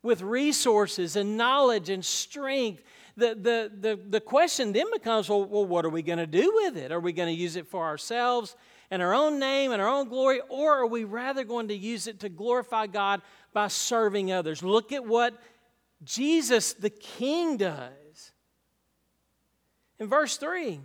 [0.02, 2.82] with resources and knowledge and strength,
[3.16, 6.52] the, the, the, the question then becomes well, well, what are we going to do
[6.56, 6.92] with it?
[6.92, 8.54] Are we going to use it for ourselves
[8.90, 12.06] and our own name and our own glory, or are we rather going to use
[12.06, 13.22] it to glorify God
[13.54, 14.62] by serving others?
[14.62, 15.40] Look at what
[16.04, 18.32] Jesus the King does.
[19.98, 20.80] In verse 3,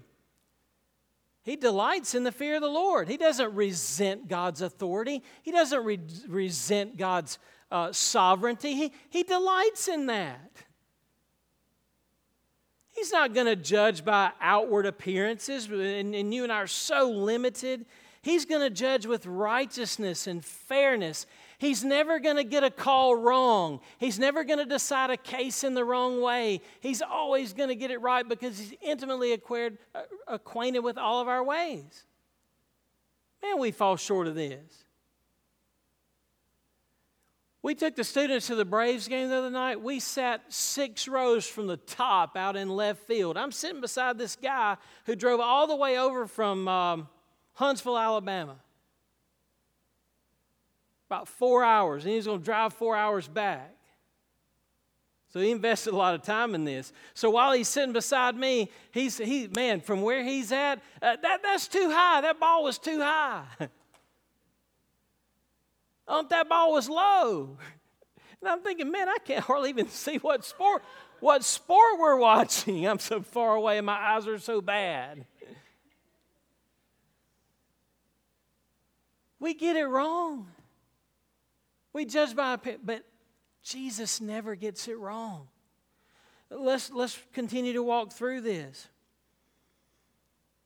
[1.46, 3.08] he delights in the fear of the Lord.
[3.08, 7.38] He doesn't resent God's authority, he doesn't re- resent God's
[7.72, 8.74] uh, sovereignty.
[8.74, 10.52] He, he delights in that.
[12.92, 17.12] He's not going to judge by outward appearances, and, and you and I are so
[17.12, 17.86] limited.
[18.22, 21.28] He's going to judge with righteousness and fairness
[21.58, 23.80] He's never going to get a call wrong.
[23.98, 26.62] He's never going to decide a case in the wrong way.
[26.82, 31.28] He's always going to get it right because he's intimately uh, acquainted with all of
[31.28, 32.06] our ways.
[33.42, 34.84] Man, we fall short of this.
[37.62, 39.82] We took the students to the Braves game the other night.
[39.82, 43.38] We sat six rows from the top out in left field.
[43.38, 47.08] I'm sitting beside this guy who drove all the way over from um,
[47.54, 48.58] Huntsville, Alabama
[51.08, 53.76] about four hours, and he's going to drive four hours back.
[55.36, 56.94] So he invested a lot of time in this.
[57.14, 60.82] So while he's sitting beside me, he's he man from where he's at.
[61.02, 62.22] Uh, that that's too high.
[62.22, 63.44] That ball was too high.
[66.08, 67.58] um, that ball was low.
[68.42, 70.84] And I'm thinking, man, I can't hardly even see what sport
[71.20, 72.88] what sport we're watching.
[72.88, 75.26] I'm so far away, and my eyes are so bad.
[79.40, 80.48] We get it wrong.
[81.96, 83.06] We judge by opinion, but
[83.64, 85.48] Jesus never gets it wrong.
[86.50, 88.90] Let's, let's continue to walk through this.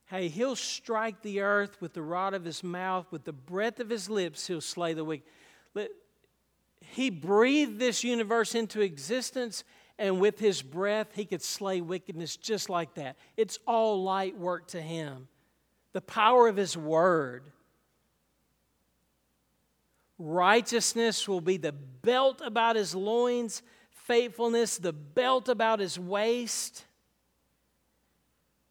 [0.07, 3.91] Hey, he'll strike the earth with the rod of his mouth, with the breath of
[3.91, 5.27] his lips, he'll slay the wicked.
[6.81, 9.63] He breathed this universe into existence,
[9.99, 13.17] and with his breath, he could slay wickedness just like that.
[13.37, 15.27] It's all light work to him.
[15.93, 17.43] The power of his word.
[20.19, 26.85] Righteousness will be the belt about his loins, faithfulness, the belt about his waist.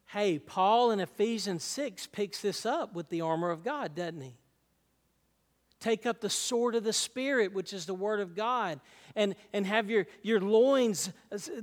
[0.09, 4.37] Hey, Paul in Ephesians 6 picks this up with the armor of God, doesn't he?
[5.81, 8.81] Take up the sword of the Spirit, which is the Word of God,
[9.15, 11.11] and, and have your, your loins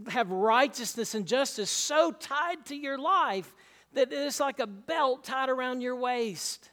[0.07, 3.53] have righteousness and justice so tied to your life
[3.93, 6.71] that it's like a belt tied around your waist.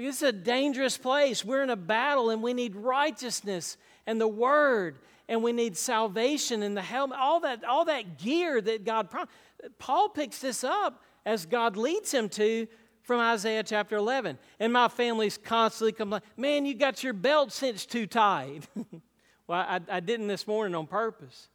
[0.00, 1.44] Because it's a dangerous place.
[1.44, 3.76] We're in a battle and we need righteousness
[4.06, 4.98] and the word
[5.28, 9.32] and we need salvation and the helmet, all that, all that gear that God promised.
[9.78, 12.66] Paul picks this up as God leads him to
[13.02, 14.38] from Isaiah chapter 11.
[14.58, 18.66] And my family's constantly complaining, man, you got your belt cinched too tight.
[19.46, 21.48] well, I, I didn't this morning on purpose.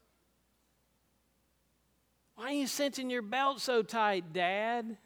[2.35, 4.97] Why are you cinching your belt so tight, Dad?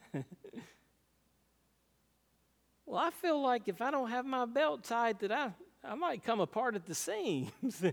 [2.89, 5.51] Well, I feel like if I don't have my belt tied, that I,
[5.83, 7.51] I might come apart at the seams.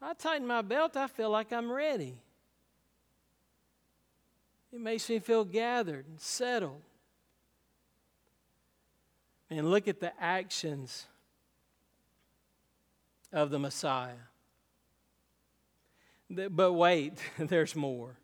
[0.00, 2.14] I tighten my belt, I feel like I'm ready.
[4.72, 6.82] It makes me feel gathered and settled.
[9.50, 11.06] And look at the actions
[13.32, 14.12] of the Messiah.
[16.30, 18.16] But wait, there's more.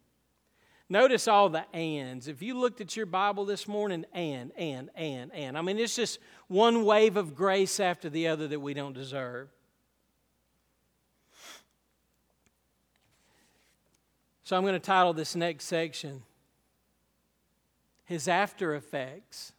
[0.93, 2.29] Notice all the ands.
[2.29, 5.57] If you looked at your Bible this morning, and, and, and, and.
[5.57, 6.19] I mean, it's just
[6.49, 9.49] one wave of grace after the other that we don't deserve.
[14.43, 16.25] So I'm going to title this next section
[18.05, 19.55] His After Effects.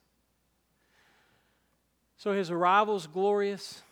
[2.16, 3.82] So his arrival is glorious.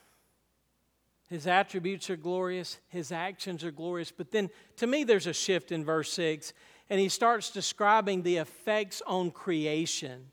[1.28, 2.78] His attributes are glorious.
[2.88, 4.12] His actions are glorious.
[4.12, 6.52] But then, to me, there's a shift in verse 6
[6.90, 10.26] and he starts describing the effects on creation.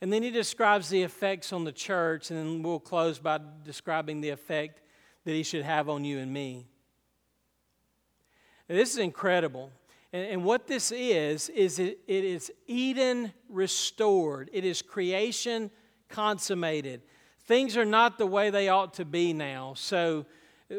[0.00, 4.20] And then he describes the effects on the church, and then we'll close by describing
[4.20, 4.80] the effect
[5.24, 6.66] that he should have on you and me.
[8.68, 9.70] Now, this is incredible.
[10.12, 15.70] And, and, what this is, is it, it is Eden restored, it is creation
[16.08, 17.02] consummated.
[17.46, 19.74] Things are not the way they ought to be now.
[19.76, 20.24] So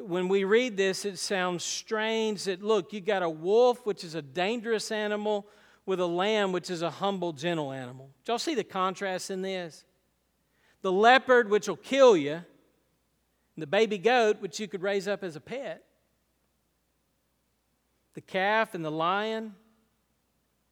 [0.04, 4.16] when we read this, it sounds strange that, look, you got a wolf, which is
[4.16, 5.48] a dangerous animal,
[5.86, 8.10] with a lamb, which is a humble, gentle animal.
[8.24, 9.86] Do y'all see the contrast in this?
[10.82, 12.44] The leopard, which will kill you,
[13.58, 15.84] the baby goat, which you could raise up as a pet,
[18.16, 19.54] the calf and the lion,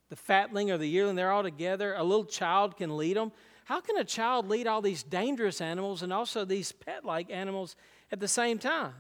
[0.10, 1.94] the fatling or the yearling, they're all together.
[1.96, 3.32] A little child can lead them.
[3.66, 7.76] How can a child lead all these dangerous animals and also these pet like animals
[8.12, 8.94] at the same time?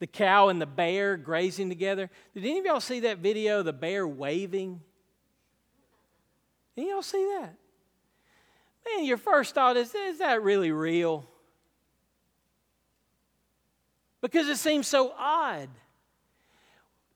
[0.00, 2.10] The cow and the bear grazing together.
[2.34, 4.80] Did any of y'all see that video, the bear waving?
[6.76, 7.54] Any y'all see that?
[8.86, 11.28] Man, your first thought is, is that really real?
[14.20, 15.68] Because it seems so odd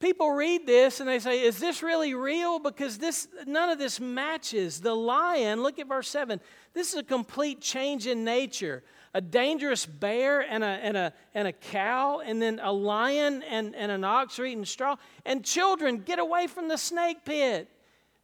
[0.02, 2.58] people read this and they say, Is this really real?
[2.58, 4.80] Because this, none of this matches.
[4.80, 6.40] The lion, look at verse 7.
[6.74, 8.82] This is a complete change in nature.
[9.14, 13.74] A dangerous bear and a, and a, and a cow, and then a lion and,
[13.76, 14.96] and an ox are eating straw.
[15.26, 17.68] And children, get away from the snake pit.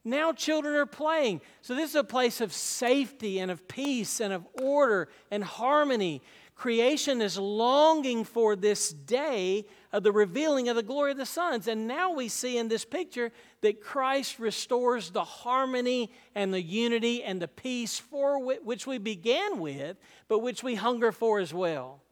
[0.05, 1.41] Now children are playing.
[1.61, 6.23] So this is a place of safety and of peace and of order and harmony.
[6.55, 11.69] Creation is longing for this day of the revealing of the glory of the sons.
[11.69, 13.31] And now we see in this picture
[13.61, 19.61] that Christ restores the harmony and the unity and the peace for which we began
[19.61, 22.03] with, but which we hunger for as well.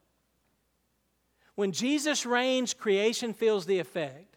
[1.57, 4.36] When Jesus reigns, creation feels the effect.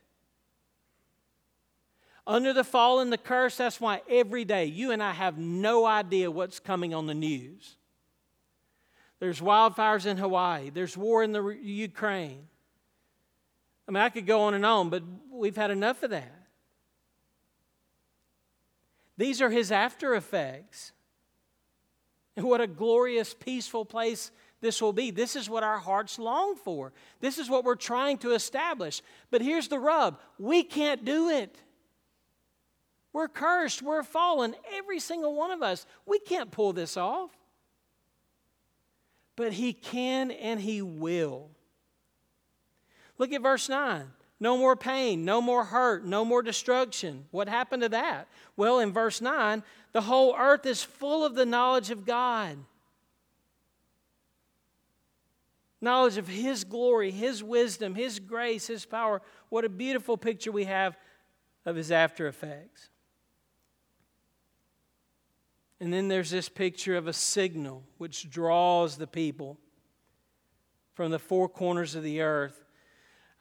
[2.30, 5.88] Under the fall and the curse, that's why every day you and I have no
[5.88, 7.76] idea what's coming on the news.
[9.20, 10.70] There's wildfires in Hawaii.
[10.70, 12.48] There's war in the Ukraine.
[13.88, 15.02] I mean, I could go on and on, but
[15.32, 16.46] we've had enough of that.
[19.18, 20.92] These are his after effects.
[22.38, 24.30] And what a glorious, peaceful place
[24.62, 25.10] this will be.
[25.10, 26.94] This is what our hearts long for.
[27.22, 29.02] This is what we're trying to establish.
[29.32, 31.60] But here's the rub we can't do it.
[33.12, 35.86] We're cursed, we're fallen, every single one of us.
[36.06, 37.32] We can't pull this off
[39.40, 41.50] but He can and He will.
[43.18, 44.06] Look at verse 9.
[44.38, 47.24] No more pain, no more hurt, no more destruction.
[47.32, 48.28] What happened to that?
[48.58, 52.58] Well, in verse 9, the whole earth is full of the knowledge of God.
[55.80, 59.22] Knowledge of His glory, His wisdom, His grace, His power.
[59.48, 60.98] What a beautiful picture we have
[61.66, 62.89] of His after effects.
[65.80, 69.58] And then there's this picture of a signal which draws the people
[70.94, 72.66] from the four corners of the earth.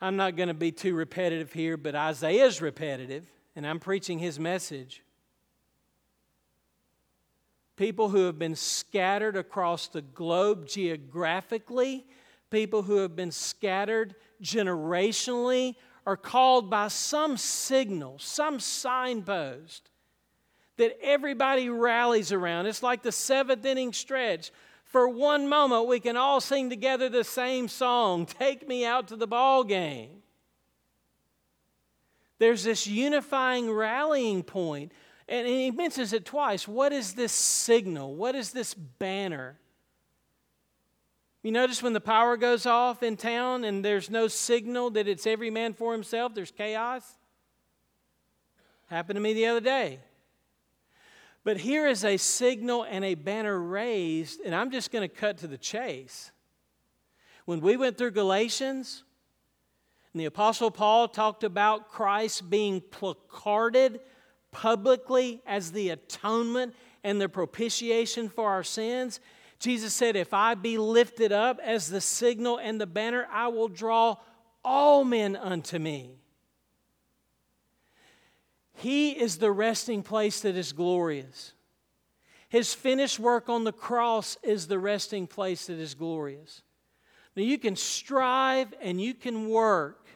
[0.00, 4.38] I'm not going to be too repetitive here, but Isaiah's repetitive, and I'm preaching his
[4.38, 5.02] message.
[7.74, 12.06] People who have been scattered across the globe geographically,
[12.50, 15.74] people who have been scattered generationally,
[16.06, 19.90] are called by some signal, some signpost
[20.78, 22.66] that everybody rallies around.
[22.66, 24.50] It's like the seventh inning stretch.
[24.84, 29.16] For one moment, we can all sing together the same song Take Me Out to
[29.16, 30.22] the Ball Game.
[32.38, 34.92] There's this unifying rallying point,
[35.28, 36.66] and he mentions it twice.
[36.66, 38.14] What is this signal?
[38.14, 39.58] What is this banner?
[41.42, 45.26] You notice when the power goes off in town and there's no signal that it's
[45.26, 47.04] every man for himself, there's chaos?
[48.86, 50.00] Happened to me the other day.
[51.48, 55.38] But here is a signal and a banner raised, and I'm just going to cut
[55.38, 56.30] to the chase.
[57.46, 59.02] When we went through Galatians,
[60.12, 64.00] and the Apostle Paul talked about Christ being placarded
[64.50, 69.18] publicly as the atonement and the propitiation for our sins,
[69.58, 73.68] Jesus said, If I be lifted up as the signal and the banner, I will
[73.68, 74.16] draw
[74.62, 76.18] all men unto me.
[78.78, 81.52] He is the resting place that is glorious.
[82.48, 86.62] His finished work on the cross is the resting place that is glorious.
[87.34, 90.06] Now, you can strive and you can work,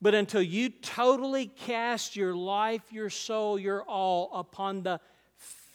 [0.00, 4.98] but until you totally cast your life, your soul, your all upon the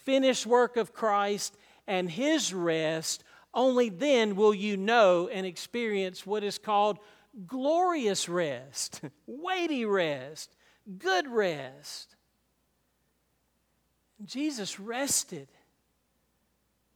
[0.04, 3.24] finished work of Christ and His rest,
[3.54, 6.98] only then will you know and experience what is called
[7.46, 10.50] glorious rest, weighty rest,
[10.98, 12.16] good rest.
[14.26, 15.48] Jesus rested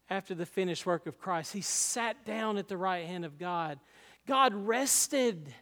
[0.10, 1.54] after the finished work of Christ.
[1.54, 3.80] He sat down at the right hand of God.
[4.28, 5.54] God rested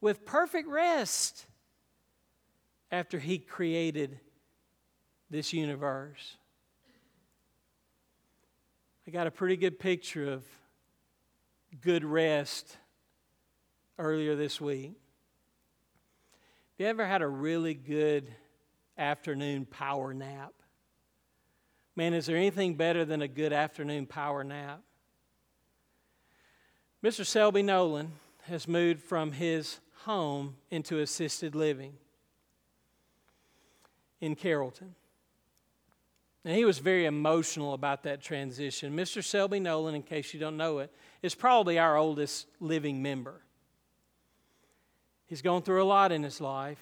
[0.00, 1.46] with perfect rest
[2.90, 4.20] after He created
[5.30, 6.36] this universe.
[9.06, 10.44] I got a pretty good picture of
[11.80, 12.76] good rest
[13.98, 14.92] earlier this week.
[16.78, 18.30] Have you ever had a really good
[18.96, 20.52] afternoon power nap?
[21.96, 24.80] Man, is there anything better than a good afternoon power nap?
[27.02, 27.26] Mr.
[27.26, 28.12] Selby Nolan
[28.42, 31.94] has moved from his home into assisted living
[34.20, 34.94] in Carrollton.
[36.44, 38.96] And he was very emotional about that transition.
[38.96, 39.24] Mr.
[39.24, 43.42] Selby Nolan, in case you don't know it, is probably our oldest living member.
[45.28, 46.80] He's gone through a lot in his life.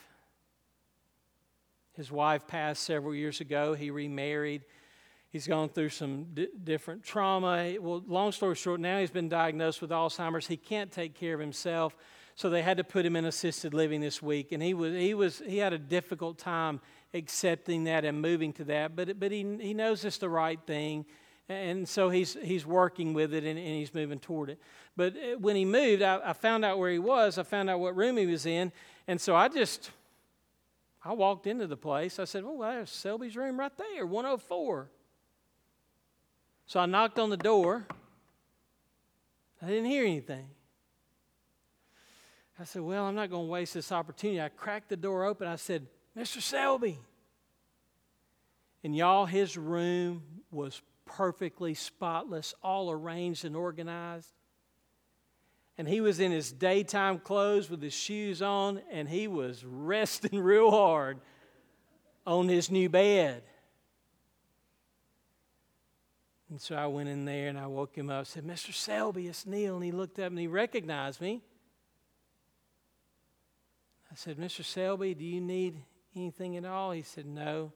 [1.94, 3.74] His wife passed several years ago.
[3.74, 4.62] He remarried.
[5.30, 6.28] He's gone through some
[6.62, 7.74] different trauma.
[7.80, 10.46] Well, long story short, now he's been diagnosed with Alzheimer's.
[10.46, 11.96] He can't take care of himself,
[12.36, 14.52] so they had to put him in assisted living this week.
[14.52, 16.80] And he was he was he had a difficult time
[17.12, 18.94] accepting that and moving to that.
[18.94, 21.04] But but he he knows it's the right thing,
[21.48, 24.60] and so he's he's working with it and, and he's moving toward it.
[24.96, 27.38] But uh, when he moved, I, I found out where he was.
[27.38, 28.72] I found out what room he was in,
[29.06, 29.90] and so I just
[31.04, 32.18] I walked into the place.
[32.18, 34.90] I said, "Well, there's Selby's room right there, 104."
[36.66, 37.86] So I knocked on the door.
[39.62, 40.48] I didn't hear anything.
[42.58, 44.40] I said, Well, I'm not going to waste this opportunity.
[44.40, 45.46] I cracked the door open.
[45.46, 45.86] I said,
[46.16, 46.40] Mr.
[46.40, 46.98] Selby.
[48.82, 54.32] And y'all, his room was perfectly spotless, all arranged and organized.
[55.78, 60.40] And he was in his daytime clothes with his shoes on, and he was resting
[60.42, 61.18] real hard
[62.26, 63.42] on his new bed.
[66.50, 68.26] And so I went in there and I woke him up.
[68.26, 68.72] Said, Mr.
[68.72, 69.74] Selby, it's Neil.
[69.74, 71.42] And he looked up and he recognized me.
[74.10, 74.64] I said, Mr.
[74.64, 75.82] Selby, do you need
[76.14, 76.92] anything at all?
[76.92, 77.72] He said, No.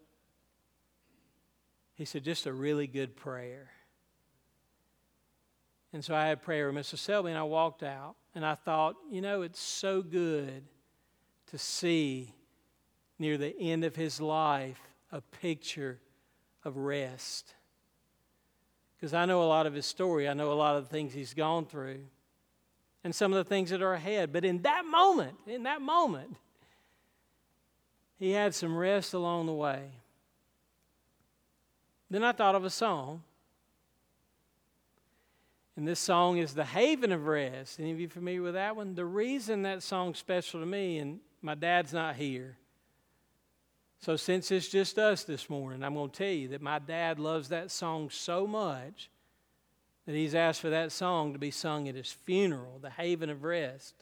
[2.00, 3.68] He said, Just a really good prayer.
[5.92, 6.96] And so I had prayer with Mr.
[6.96, 8.14] Selby and I walked out.
[8.34, 10.62] And I thought, you know, it's so good
[11.48, 12.32] to see
[13.18, 14.80] near the end of his life
[15.12, 15.98] a picture
[16.64, 17.52] of rest
[18.96, 20.26] because I know a lot of his story.
[20.26, 22.00] I know a lot of the things he's gone through
[23.04, 24.32] and some of the things that are ahead.
[24.32, 26.34] But in that moment, in that moment,
[28.18, 29.90] he had some rest along the way.
[32.10, 33.22] Then I thought of a song.
[35.76, 37.78] And this song is The Haven of Rest.
[37.78, 38.94] Any of you familiar with that one?
[38.94, 42.56] The reason that song's special to me, and my dad's not here,
[44.02, 47.18] so, since it's just us this morning, I'm going to tell you that my dad
[47.18, 49.10] loves that song so much
[50.06, 53.44] that he's asked for that song to be sung at his funeral, The Haven of
[53.44, 53.94] Rest.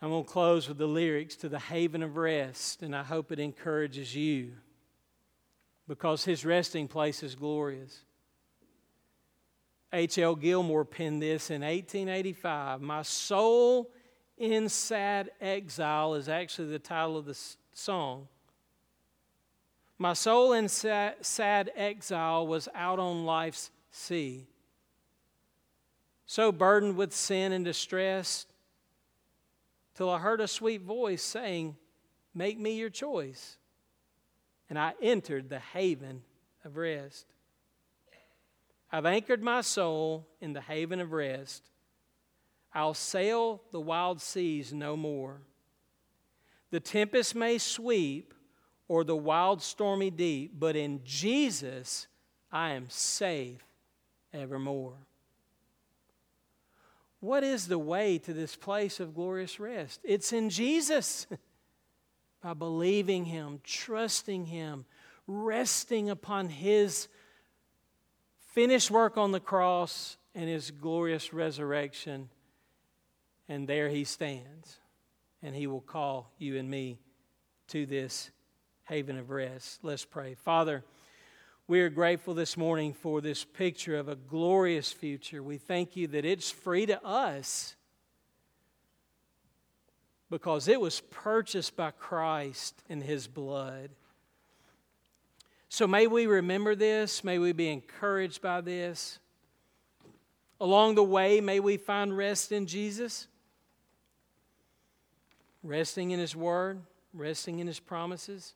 [0.00, 3.32] I'm going to close with the lyrics to The Haven of Rest, and I hope
[3.32, 4.52] it encourages you
[5.88, 8.04] because his resting place is glorious.
[9.92, 10.36] H.L.
[10.36, 13.90] Gilmour penned this in 1885 My soul
[14.36, 17.38] in sad exile is actually the title of the
[17.72, 18.28] song.
[19.98, 24.46] My soul in sad exile was out on life's sea,
[26.26, 28.46] so burdened with sin and distress,
[29.96, 31.74] till I heard a sweet voice saying,
[32.34, 33.56] Make me your choice.
[34.68, 36.22] And I entered the haven
[36.64, 37.26] of rest.
[38.90, 41.70] I've anchored my soul in the haven of rest
[42.72, 45.40] I'll sail the wild seas no more.
[46.70, 48.34] The tempest may sweep
[48.88, 52.06] or the wild stormy deep, but in Jesus
[52.52, 53.64] I am safe
[54.32, 54.98] evermore.
[57.20, 60.00] What is the way to this place of glorious rest?
[60.04, 61.26] It's in Jesus.
[62.40, 64.84] By believing Him, trusting Him,
[65.26, 67.08] resting upon His
[68.52, 72.28] finished work on the cross and His glorious resurrection
[73.48, 74.78] and there he stands.
[75.42, 76.98] And he will call you and me
[77.68, 78.30] to this
[78.84, 79.80] haven of rest.
[79.82, 80.34] Let's pray.
[80.34, 80.84] Father,
[81.66, 85.42] we are grateful this morning for this picture of a glorious future.
[85.42, 87.76] We thank you that it's free to us
[90.30, 93.90] because it was purchased by Christ in his blood.
[95.68, 97.22] So may we remember this.
[97.22, 99.18] May we be encouraged by this.
[100.60, 103.28] Along the way, may we find rest in Jesus
[105.62, 106.80] resting in His Word,
[107.12, 108.54] resting in His promises.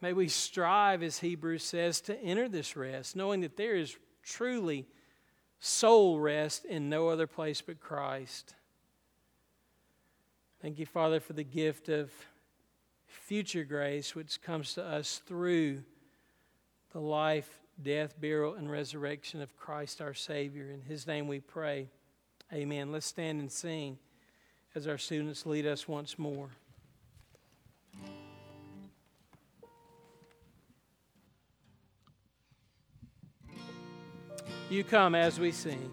[0.00, 4.86] May we strive, as Hebrews says, to enter this rest, knowing that there is truly
[5.58, 8.54] soul rest in no other place but Christ.
[10.60, 12.10] Thank you, Father, for the gift of
[13.06, 15.84] future grace which comes to us through
[16.92, 20.70] the life, death, burial, and resurrection of Christ our Savior.
[20.72, 21.86] In His name we pray.
[22.52, 22.90] Amen.
[22.90, 23.98] Let's stand and sing
[24.74, 26.48] as our students lead us once more.
[34.68, 35.88] You come as we sing.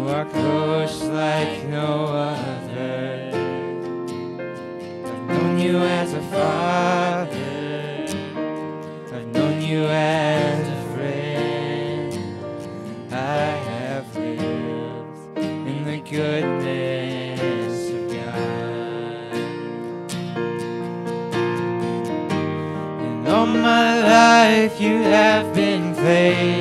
[0.00, 3.30] You are close like no other.
[5.04, 7.36] I've known you as a father.
[9.14, 12.14] I've known you as a friend.
[13.12, 19.34] I have lived in the goodness of God.
[23.04, 26.59] And all my life you have been faithful.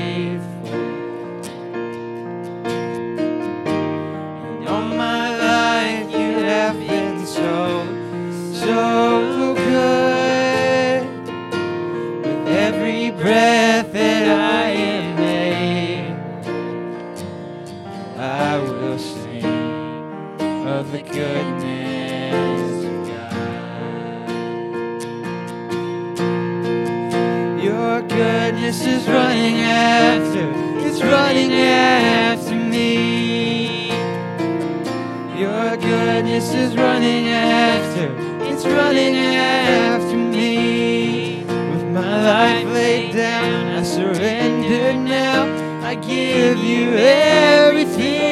[47.09, 48.29] Everything.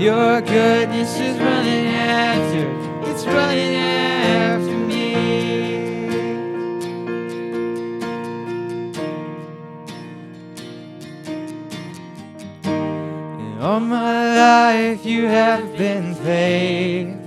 [0.00, 2.66] Your goodness is running after,
[3.10, 5.14] it's running after me.
[12.64, 17.22] And all my life you have been faithful.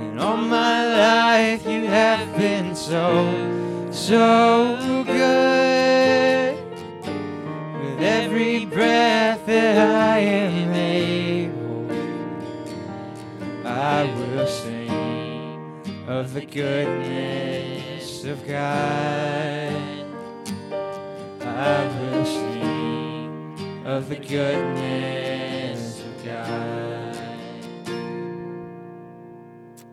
[0.00, 3.06] And all my life you have been so,
[3.92, 4.57] so
[16.58, 19.72] goodness of God.
[21.40, 27.16] I will sing of the goodness of God.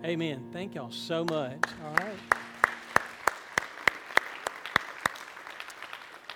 [0.03, 0.49] Amen.
[0.51, 1.59] Thank y'all so much.
[1.86, 2.18] All right.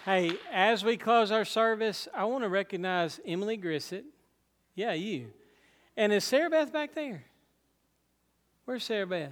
[0.06, 4.04] Hey, as we close our service, I want to recognize Emily Grissett.
[4.76, 5.32] Yeah, you.
[5.98, 7.24] And is Sarah Beth back there?
[8.66, 9.32] Where's Sarah Beth?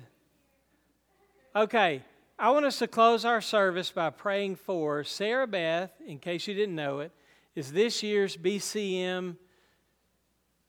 [1.58, 2.04] Okay,
[2.38, 6.54] I want us to close our service by praying for Sarah Beth, in case you
[6.54, 7.12] didn't know it,
[7.56, 9.38] is this year's BCM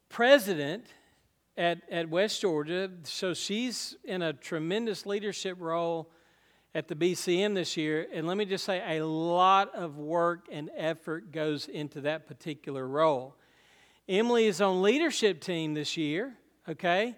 [0.08, 0.86] president
[1.58, 2.90] at, at West Georgia.
[3.02, 6.10] So she's in a tremendous leadership role
[6.74, 8.06] at the BCM this year.
[8.10, 12.88] And let me just say, a lot of work and effort goes into that particular
[12.88, 13.36] role.
[14.08, 16.32] Emily is on leadership team this year,
[16.66, 17.14] okay?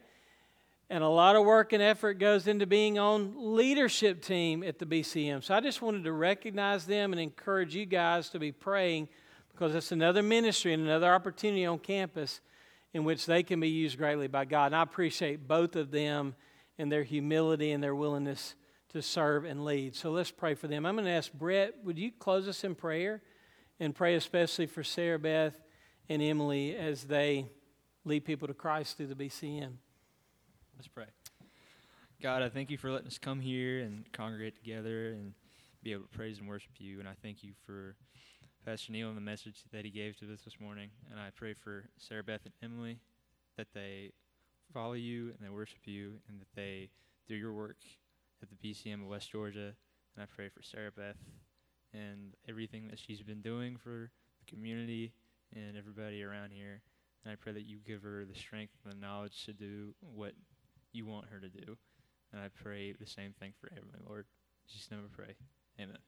[0.91, 4.87] And a lot of work and effort goes into being on leadership team at the
[4.87, 5.45] BCM.
[5.45, 9.09] So I just wanted to recognize them and encourage you guys to be praying
[9.53, 12.41] because it's another ministry and another opportunity on campus
[12.93, 14.67] in which they can be used greatly by God.
[14.67, 16.35] And I appreciate both of them
[16.77, 18.57] and their humility and their willingness
[18.89, 19.95] to serve and lead.
[19.95, 20.85] So let's pray for them.
[20.85, 23.23] I'm going to ask Brett, would you close us in prayer
[23.79, 25.55] and pray especially for Sarah Beth
[26.09, 27.47] and Emily as they
[28.05, 29.75] lead people to Christ through the BCM?
[30.81, 31.05] Let's pray.
[32.23, 35.35] God, I thank you for letting us come here and congregate together and
[35.83, 37.01] be able to praise and worship you.
[37.01, 37.97] And I thank you for
[38.65, 40.89] Pastor Neil and the message that he gave to us this morning.
[41.11, 42.99] And I pray for Sarah Beth and Emily
[43.59, 44.13] that they
[44.73, 46.89] follow you and they worship you and that they
[47.29, 47.77] do your work
[48.43, 49.75] at the BCM of West Georgia.
[50.17, 51.19] And I pray for Sarah Beth
[51.93, 55.13] and everything that she's been doing for the community
[55.55, 56.81] and everybody around here.
[57.23, 60.33] And I pray that you give her the strength and the knowledge to do what
[60.93, 61.77] you want her to do.
[62.33, 64.27] And I pray the same thing for Emily, Lord.
[64.91, 65.35] Name I pray.
[65.81, 65.99] Amen.